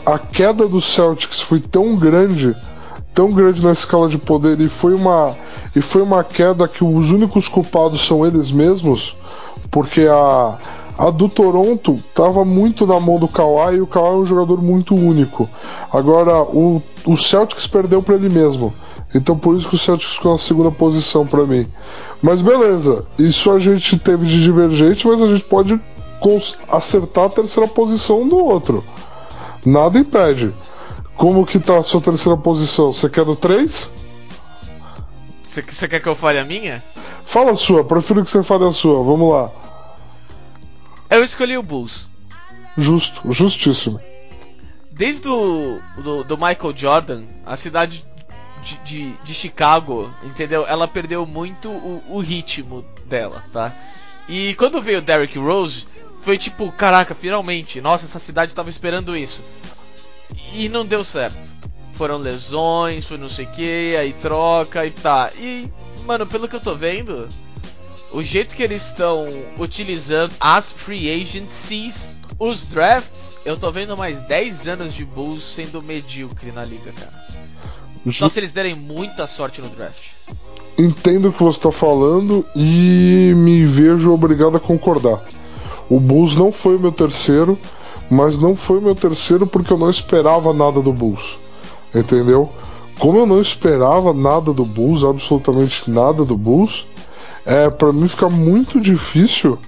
a 0.05 0.17
queda 0.17 0.67
do 0.67 0.81
Celtics 0.81 1.39
foi 1.39 1.59
tão 1.59 1.95
grande, 1.95 2.55
tão 3.13 3.29
grande 3.31 3.63
na 3.63 3.71
escala 3.71 4.09
de 4.09 4.17
poder 4.17 4.59
e 4.59 4.67
foi 4.67 4.95
uma 4.95 5.35
e 5.75 5.81
foi 5.81 6.01
uma 6.01 6.23
queda 6.23 6.67
que 6.67 6.83
os 6.83 7.11
únicos 7.11 7.47
culpados 7.47 8.05
são 8.05 8.25
eles 8.25 8.49
mesmos, 8.49 9.15
porque 9.69 10.07
a 10.07 10.57
a 10.97 11.09
do 11.09 11.27
Toronto 11.27 11.95
estava 11.95 12.45
muito 12.45 12.85
na 12.87 12.99
mão 12.99 13.19
do 13.19 13.27
Kawhi 13.27 13.75
e 13.75 13.81
o 13.81 13.87
Kawhi 13.87 14.07
é 14.07 14.17
um 14.17 14.25
jogador 14.25 14.61
muito 14.61 14.95
único. 14.95 15.49
Agora, 15.91 16.41
o, 16.41 16.81
o 17.05 17.17
Celtics 17.17 17.67
perdeu 17.67 18.01
para 18.01 18.15
ele 18.15 18.29
mesmo. 18.29 18.73
Então 19.13 19.37
por 19.37 19.55
isso 19.55 19.69
que 19.69 19.75
o 19.75 19.79
Celtics 19.79 20.15
ficou 20.15 20.31
na 20.31 20.37
segunda 20.37 20.71
posição 20.71 21.25
para 21.25 21.45
mim. 21.45 21.65
Mas 22.21 22.41
beleza, 22.41 23.05
isso 23.17 23.51
a 23.51 23.59
gente 23.59 23.97
teve 23.99 24.25
de 24.25 24.41
divergente, 24.41 25.07
mas 25.07 25.21
a 25.21 25.27
gente 25.27 25.43
pode 25.43 25.79
acertar 26.67 27.25
a 27.25 27.29
terceira 27.29 27.69
posição 27.69 28.27
do 28.27 28.37
outro. 28.37 28.83
Nada 29.65 29.99
impede. 29.99 30.53
Como 31.15 31.45
que 31.45 31.59
tá 31.59 31.77
a 31.77 31.83
sua 31.83 32.01
terceira 32.01 32.37
posição? 32.37 32.91
Você 32.91 33.09
quer 33.09 33.23
do 33.23 33.35
3? 33.35 33.91
Você 35.43 35.87
quer 35.87 36.01
que 36.01 36.09
eu 36.09 36.15
fale 36.15 36.39
a 36.39 36.43
minha? 36.43 36.83
Fala 37.25 37.51
a 37.51 37.55
sua, 37.55 37.83
prefiro 37.83 38.23
que 38.23 38.29
você 38.29 38.43
fale 38.43 38.65
a 38.65 38.71
sua, 38.71 39.01
vamos 39.03 39.31
lá. 39.31 39.49
Eu 41.09 41.23
escolhi 41.23 41.57
o 41.57 41.63
Bulls. 41.63 42.09
Justo, 42.77 43.31
justíssimo. 43.31 44.01
Desde 44.91 45.27
o 45.27 45.81
do, 45.97 46.23
do 46.23 46.37
Michael 46.37 46.75
Jordan, 46.75 47.23
a 47.45 47.55
cidade 47.55 48.05
de, 48.61 48.77
de, 48.79 49.13
de, 49.23 49.33
Chicago, 49.33 50.13
entendeu? 50.23 50.65
Ela 50.67 50.87
perdeu 50.87 51.25
muito 51.25 51.69
o, 51.69 52.03
o, 52.09 52.19
ritmo 52.19 52.83
dela, 53.05 53.43
tá? 53.53 53.73
E 54.27 54.55
quando 54.55 54.81
veio 54.81 54.99
o 54.99 55.01
Derrick 55.01 55.37
Rose, 55.37 55.85
foi 56.21 56.37
tipo, 56.37 56.71
caraca, 56.71 57.13
finalmente, 57.13 57.79
nossa, 57.79 58.05
essa 58.05 58.19
cidade 58.19 58.55
tava 58.55 58.69
esperando 58.69 59.15
isso. 59.15 59.43
E 60.53 60.67
não 60.69 60.85
deu 60.85 61.03
certo. 61.03 61.53
Foram 61.93 62.17
lesões, 62.17 63.05
foi 63.05 63.17
não 63.17 63.29
sei 63.29 63.45
o 63.45 63.51
que, 63.51 63.95
aí 63.95 64.11
troca 64.13 64.85
e 64.85 64.91
tá. 64.91 65.31
E, 65.37 65.69
mano, 66.05 66.25
pelo 66.25 66.47
que 66.47 66.55
eu 66.55 66.61
tô 66.61 66.73
vendo, 66.73 67.29
o 68.15 68.23
jeito 68.23 68.55
que 68.55 68.63
eles 68.63 68.81
estão 68.81 69.27
utilizando 69.59 70.31
as 70.39 70.71
free 70.71 71.21
agencies, 71.21 72.17
os 72.39 72.63
drafts, 72.63 73.35
eu 73.43 73.57
tô 73.57 73.69
vendo 73.69 73.97
mais 73.97 74.21
10 74.21 74.69
anos 74.69 74.93
de 74.93 75.03
Bulls 75.03 75.43
sendo 75.43 75.81
medíocre 75.81 76.49
na 76.53 76.63
liga, 76.63 76.93
cara. 76.93 77.13
Só 78.09 78.29
se 78.29 78.39
eles 78.39 78.53
derem 78.53 78.73
muita 78.73 79.27
sorte 79.27 79.61
no 79.61 79.67
draft. 79.67 80.11
Entendo 80.79 81.27
o 81.27 81.33
que 81.33 81.43
você 81.43 81.57
está 81.57 81.73
falando 81.73 82.45
e 82.55 83.33
me 83.35 83.65
vejo 83.65 84.13
obrigado 84.13 84.55
a 84.55 84.61
concordar. 84.61 85.21
O 85.89 85.99
Bulls 85.99 86.35
não 86.35 86.53
foi 86.53 86.77
o 86.77 86.79
meu 86.79 86.93
terceiro, 86.93 87.59
mas 88.09 88.37
não 88.37 88.55
foi 88.55 88.77
o 88.77 88.81
meu 88.81 88.95
terceiro 88.95 89.45
porque 89.45 89.73
eu 89.73 89.77
não 89.77 89.89
esperava 89.89 90.53
nada 90.53 90.81
do 90.81 90.93
Bulls. 90.93 91.37
Entendeu? 91.93 92.49
Como 92.97 93.17
eu 93.17 93.25
não 93.25 93.41
esperava 93.41 94.13
nada 94.13 94.53
do 94.53 94.63
Bulls, 94.63 95.03
absolutamente 95.03 95.91
nada 95.91 96.23
do 96.23 96.37
Bulls, 96.37 96.87
é, 97.45 97.69
para 97.69 97.93
mim 97.93 98.07
fica 98.07 98.29
muito 98.29 98.79
difícil 98.79 99.59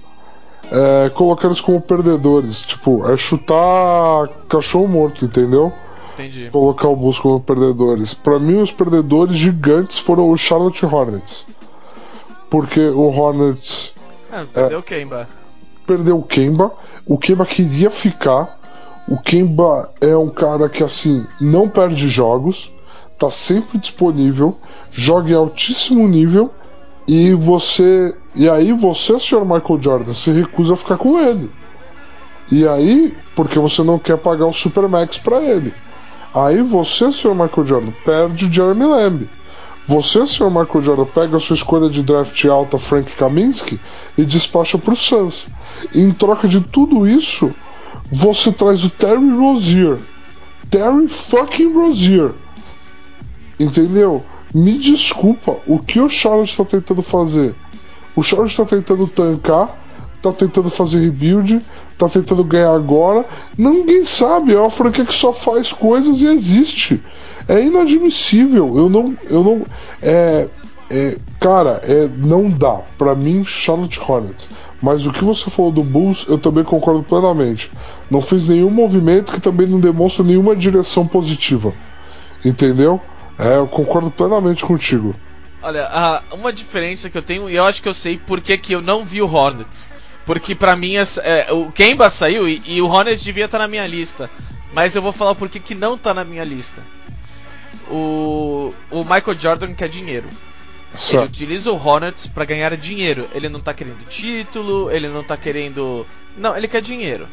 é, 0.70 1.10
colocar 1.10 1.46
eles 1.46 1.60
como 1.60 1.80
perdedores. 1.80 2.62
Tipo, 2.62 3.08
é 3.08 3.16
chutar 3.16 4.28
cachorro 4.48 4.88
morto, 4.88 5.24
entendeu? 5.24 5.72
Entendi. 6.14 6.50
Colocar 6.50 6.88
o 6.88 6.96
Bulls 6.96 7.18
como 7.18 7.40
perdedores. 7.40 8.12
Para 8.12 8.38
mim, 8.38 8.60
os 8.60 8.72
perdedores 8.72 9.36
gigantes 9.36 9.98
foram 9.98 10.28
o 10.28 10.36
Charlotte 10.36 10.84
Hornets. 10.84 11.46
Porque 12.50 12.80
o 12.80 13.08
Hornets. 13.08 13.94
Ah, 14.32 14.44
perdeu 14.52 14.80
é, 14.80 14.82
quem, 14.82 15.06
Bah? 15.06 15.26
perdeu 15.88 16.18
o 16.18 16.22
Kemba. 16.22 16.70
O 17.06 17.16
Kemba 17.16 17.46
queria 17.46 17.90
ficar. 17.90 18.58
O 19.08 19.16
Kemba 19.16 19.90
é 20.02 20.14
um 20.14 20.28
cara 20.28 20.68
que 20.68 20.84
assim 20.84 21.26
não 21.40 21.66
perde 21.66 22.06
jogos, 22.08 22.70
tá 23.18 23.30
sempre 23.30 23.78
disponível, 23.78 24.58
joga 24.90 25.30
em 25.30 25.34
altíssimo 25.34 26.06
nível 26.06 26.52
e 27.08 27.32
você 27.32 28.14
e 28.36 28.48
aí 28.48 28.70
você, 28.72 29.18
senhor 29.18 29.44
Michael 29.44 29.82
Jordan, 29.82 30.12
se 30.12 30.30
recusa 30.30 30.74
a 30.74 30.76
ficar 30.76 30.98
com 30.98 31.18
ele. 31.18 31.50
E 32.52 32.68
aí, 32.68 33.16
porque 33.34 33.58
você 33.58 33.82
não 33.82 33.98
quer 33.98 34.18
pagar 34.18 34.46
o 34.46 34.52
Supermax 34.52 35.18
para 35.18 35.42
ele. 35.42 35.74
Aí 36.34 36.62
você, 36.62 37.10
senhor 37.10 37.34
Michael 37.34 37.66
Jordan, 37.66 37.92
perde 38.04 38.44
o 38.44 38.52
Jeremy 38.52 38.84
Lamb. 38.84 39.28
Você, 39.86 40.26
senhor 40.26 40.50
Michael 40.50 40.84
Jordan, 40.84 41.04
pega 41.06 41.36
a 41.38 41.40
sua 41.40 41.56
escolha 41.56 41.88
de 41.88 42.02
draft 42.02 42.44
alta, 42.44 42.78
Frank 42.78 43.10
Kaminsky, 43.16 43.80
e 44.16 44.24
despacha 44.24 44.76
pro 44.76 44.94
Suns. 44.94 45.48
Em 45.94 46.12
troca 46.12 46.46
de 46.46 46.60
tudo 46.60 47.08
isso, 47.08 47.54
você 48.12 48.52
traz 48.52 48.84
o 48.84 48.90
Terry 48.90 49.30
Rozier. 49.30 49.98
Terry 50.70 51.08
fucking 51.08 51.72
Rozier. 51.72 52.32
Entendeu? 53.58 54.22
Me 54.54 54.78
desculpa, 54.78 55.56
o 55.66 55.78
que 55.78 56.00
o 56.00 56.08
Charlotte 56.08 56.50
está 56.50 56.64
tentando 56.64 57.02
fazer? 57.02 57.54
O 58.16 58.22
Charlotte 58.22 58.50
está 58.50 58.64
tentando 58.64 59.06
tancar, 59.06 59.78
está 60.16 60.32
tentando 60.32 60.70
fazer 60.70 61.00
rebuild, 61.00 61.60
está 61.92 62.08
tentando 62.08 62.42
ganhar 62.44 62.72
agora. 62.72 63.24
Ninguém 63.56 64.04
sabe, 64.04 64.54
é 64.54 64.58
uma 64.58 64.70
franquia 64.70 65.04
que 65.04 65.14
só 65.14 65.32
faz 65.32 65.72
coisas 65.72 66.22
e 66.22 66.26
existe. 66.26 67.02
É 67.46 67.62
inadmissível. 67.62 68.76
Eu 68.76 68.88
não. 68.88 69.16
Eu 69.28 69.44
não 69.44 69.66
é, 70.02 70.48
é, 70.90 71.16
cara, 71.38 71.80
é, 71.84 72.08
não 72.16 72.50
dá. 72.50 72.80
Para 72.96 73.14
mim, 73.14 73.44
Charlotte 73.44 74.00
Hornets. 74.00 74.48
Mas 74.80 75.06
o 75.06 75.12
que 75.12 75.24
você 75.24 75.50
falou 75.50 75.72
do 75.72 75.82
Bulls, 75.82 76.26
eu 76.28 76.38
também 76.38 76.64
concordo 76.64 77.02
plenamente. 77.02 77.70
Não 78.10 78.20
fez 78.20 78.46
nenhum 78.46 78.70
movimento 78.70 79.32
que 79.32 79.40
também 79.40 79.66
não 79.66 79.80
demonstra 79.80 80.24
nenhuma 80.24 80.54
direção 80.54 81.06
positiva. 81.06 81.74
Entendeu? 82.44 83.00
É, 83.38 83.56
eu 83.56 83.66
concordo 83.66 84.10
plenamente 84.10 84.64
contigo. 84.64 85.14
Olha, 85.62 86.22
uma 86.32 86.52
diferença 86.52 87.08
que 87.08 87.18
eu 87.18 87.22
tenho, 87.22 87.48
e 87.48 87.56
eu 87.56 87.64
acho 87.64 87.82
que 87.82 87.88
eu 87.88 87.94
sei 87.94 88.16
por 88.18 88.40
que, 88.40 88.56
que 88.58 88.72
eu 88.72 88.82
não 88.82 89.04
vi 89.04 89.22
o 89.22 89.32
Hornets. 89.32 89.90
Porque 90.24 90.54
pra 90.54 90.76
mim 90.76 90.94
é, 90.96 91.52
o 91.52 91.72
Kemba 91.72 92.10
saiu 92.10 92.46
e, 92.48 92.62
e, 92.66 92.82
o 92.82 92.86
Hornets 92.86 93.22
devia 93.22 93.46
estar 93.46 93.58
na 93.58 93.68
minha 93.68 93.86
lista. 93.86 94.30
Mas 94.74 94.94
eu 94.94 95.00
vou 95.00 95.12
falar 95.12 95.34
por 95.34 95.48
que, 95.48 95.58
que 95.58 95.74
não 95.74 95.96
tá 95.96 96.12
na 96.12 96.24
minha 96.24 96.44
lista. 96.44 96.82
O, 97.90 98.74
o 98.90 99.02
Michael 99.04 99.38
Jordan 99.38 99.74
quer 99.74 99.88
dinheiro. 99.88 100.28
Ele 101.10 101.24
utiliza 101.24 101.70
o 101.72 101.76
Hornets 101.76 102.26
para 102.26 102.44
ganhar 102.44 102.76
dinheiro. 102.76 103.28
Ele 103.34 103.48
não 103.48 103.60
tá 103.60 103.72
querendo 103.72 104.06
título, 104.06 104.90
ele 104.90 105.08
não 105.08 105.22
tá 105.22 105.36
querendo. 105.36 106.06
Não, 106.36 106.56
ele 106.56 106.68
quer 106.68 106.82
dinheiro. 106.82 107.26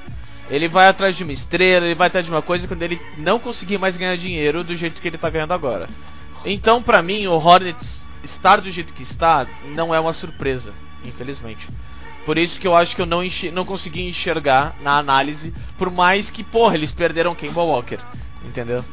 Ele 0.49 0.67
vai 0.67 0.87
atrás 0.87 1.15
de 1.15 1.23
uma 1.23 1.33
estrela, 1.33 1.85
ele 1.85 1.95
vai 1.95 2.07
atrás 2.07 2.25
de 2.25 2.31
uma 2.31 2.41
coisa 2.41 2.67
quando 2.67 2.83
ele 2.83 3.01
não 3.17 3.39
conseguir 3.39 3.77
mais 3.77 3.97
ganhar 3.97 4.15
dinheiro 4.15 4.63
do 4.63 4.75
jeito 4.75 5.01
que 5.01 5.07
ele 5.07 5.17
tá 5.17 5.29
ganhando 5.29 5.53
agora. 5.53 5.87
Então, 6.45 6.81
para 6.81 7.01
mim, 7.01 7.25
o 7.25 7.33
Hornets 7.33 8.11
estar 8.23 8.61
do 8.61 8.69
jeito 8.69 8.93
que 8.93 9.01
está 9.01 9.47
não 9.73 9.93
é 9.93 9.99
uma 9.99 10.13
surpresa, 10.13 10.73
infelizmente. 11.03 11.67
Por 12.25 12.37
isso 12.37 12.59
que 12.59 12.67
eu 12.67 12.75
acho 12.75 12.95
que 12.95 13.01
eu 13.01 13.05
não, 13.05 13.21
não 13.53 13.65
consegui 13.65 14.07
enxergar 14.07 14.75
na 14.81 14.97
análise, 14.97 15.53
por 15.77 15.91
mais 15.91 16.29
que, 16.29 16.43
porra, 16.43 16.75
eles 16.75 16.91
perderam 16.91 17.35
Kemba 17.35 17.61
Walker, 17.61 17.99
entendeu? 18.43 18.83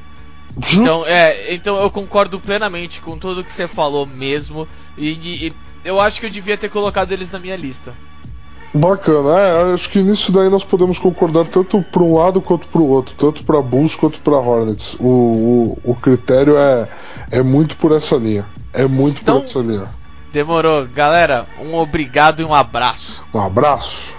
Então, 0.75 1.07
é, 1.07 1.55
então 1.55 1.77
eu 1.77 1.91
concordo 1.91 2.39
plenamente 2.39 3.01
com 3.01 3.19
tudo 3.19 3.43
que 3.43 3.53
você 3.53 3.67
falou 3.67 4.07
mesmo. 4.07 4.69
E, 4.99 5.47
e, 5.47 5.53
eu 5.85 6.01
acho 6.01 6.21
que 6.21 6.27
eu 6.27 6.31
devia 6.31 6.59
ter 6.59 6.69
colocado 6.69 7.13
eles 7.13 7.31
na 7.31 7.39
minha 7.39 7.57
lista. 7.57 7.95
Bacana, 8.75 9.39
é, 9.39 9.75
acho 9.75 9.91
que 9.91 10.03
nisso 10.03 10.33
daí 10.33 10.49
nós 10.49 10.65
podemos 10.65 10.99
concordar 10.99 11.47
tanto 11.47 11.83
para 11.83 12.03
um 12.03 12.17
lado 12.17 12.41
quanto 12.41 12.67
para 12.69 12.81
o 12.81 12.89
outro, 12.89 13.15
tanto 13.19 13.45
para 13.45 13.61
Bulls 13.61 13.95
quanto 13.95 14.19
para 14.21 14.39
Hornets. 14.39 14.97
O, 14.99 15.05
o, 15.05 15.79
o, 15.85 15.95
critério 15.95 16.57
é, 16.57 16.89
é 17.31 17.43
muito 17.43 17.77
por 17.77 17.93
essa 17.93 18.17
linha. 18.17 18.47
É 18.73 18.87
muito 18.87 19.21
então, 19.21 19.41
por 19.41 19.45
essa 19.45 19.59
linha. 19.59 19.85
Demorou. 20.33 20.87
Galera, 20.87 21.47
um 21.61 21.75
obrigado 21.75 22.41
e 22.41 22.45
um 22.45 22.55
abraço. 22.55 23.27
Um 23.35 23.41
abraço. 23.41 24.12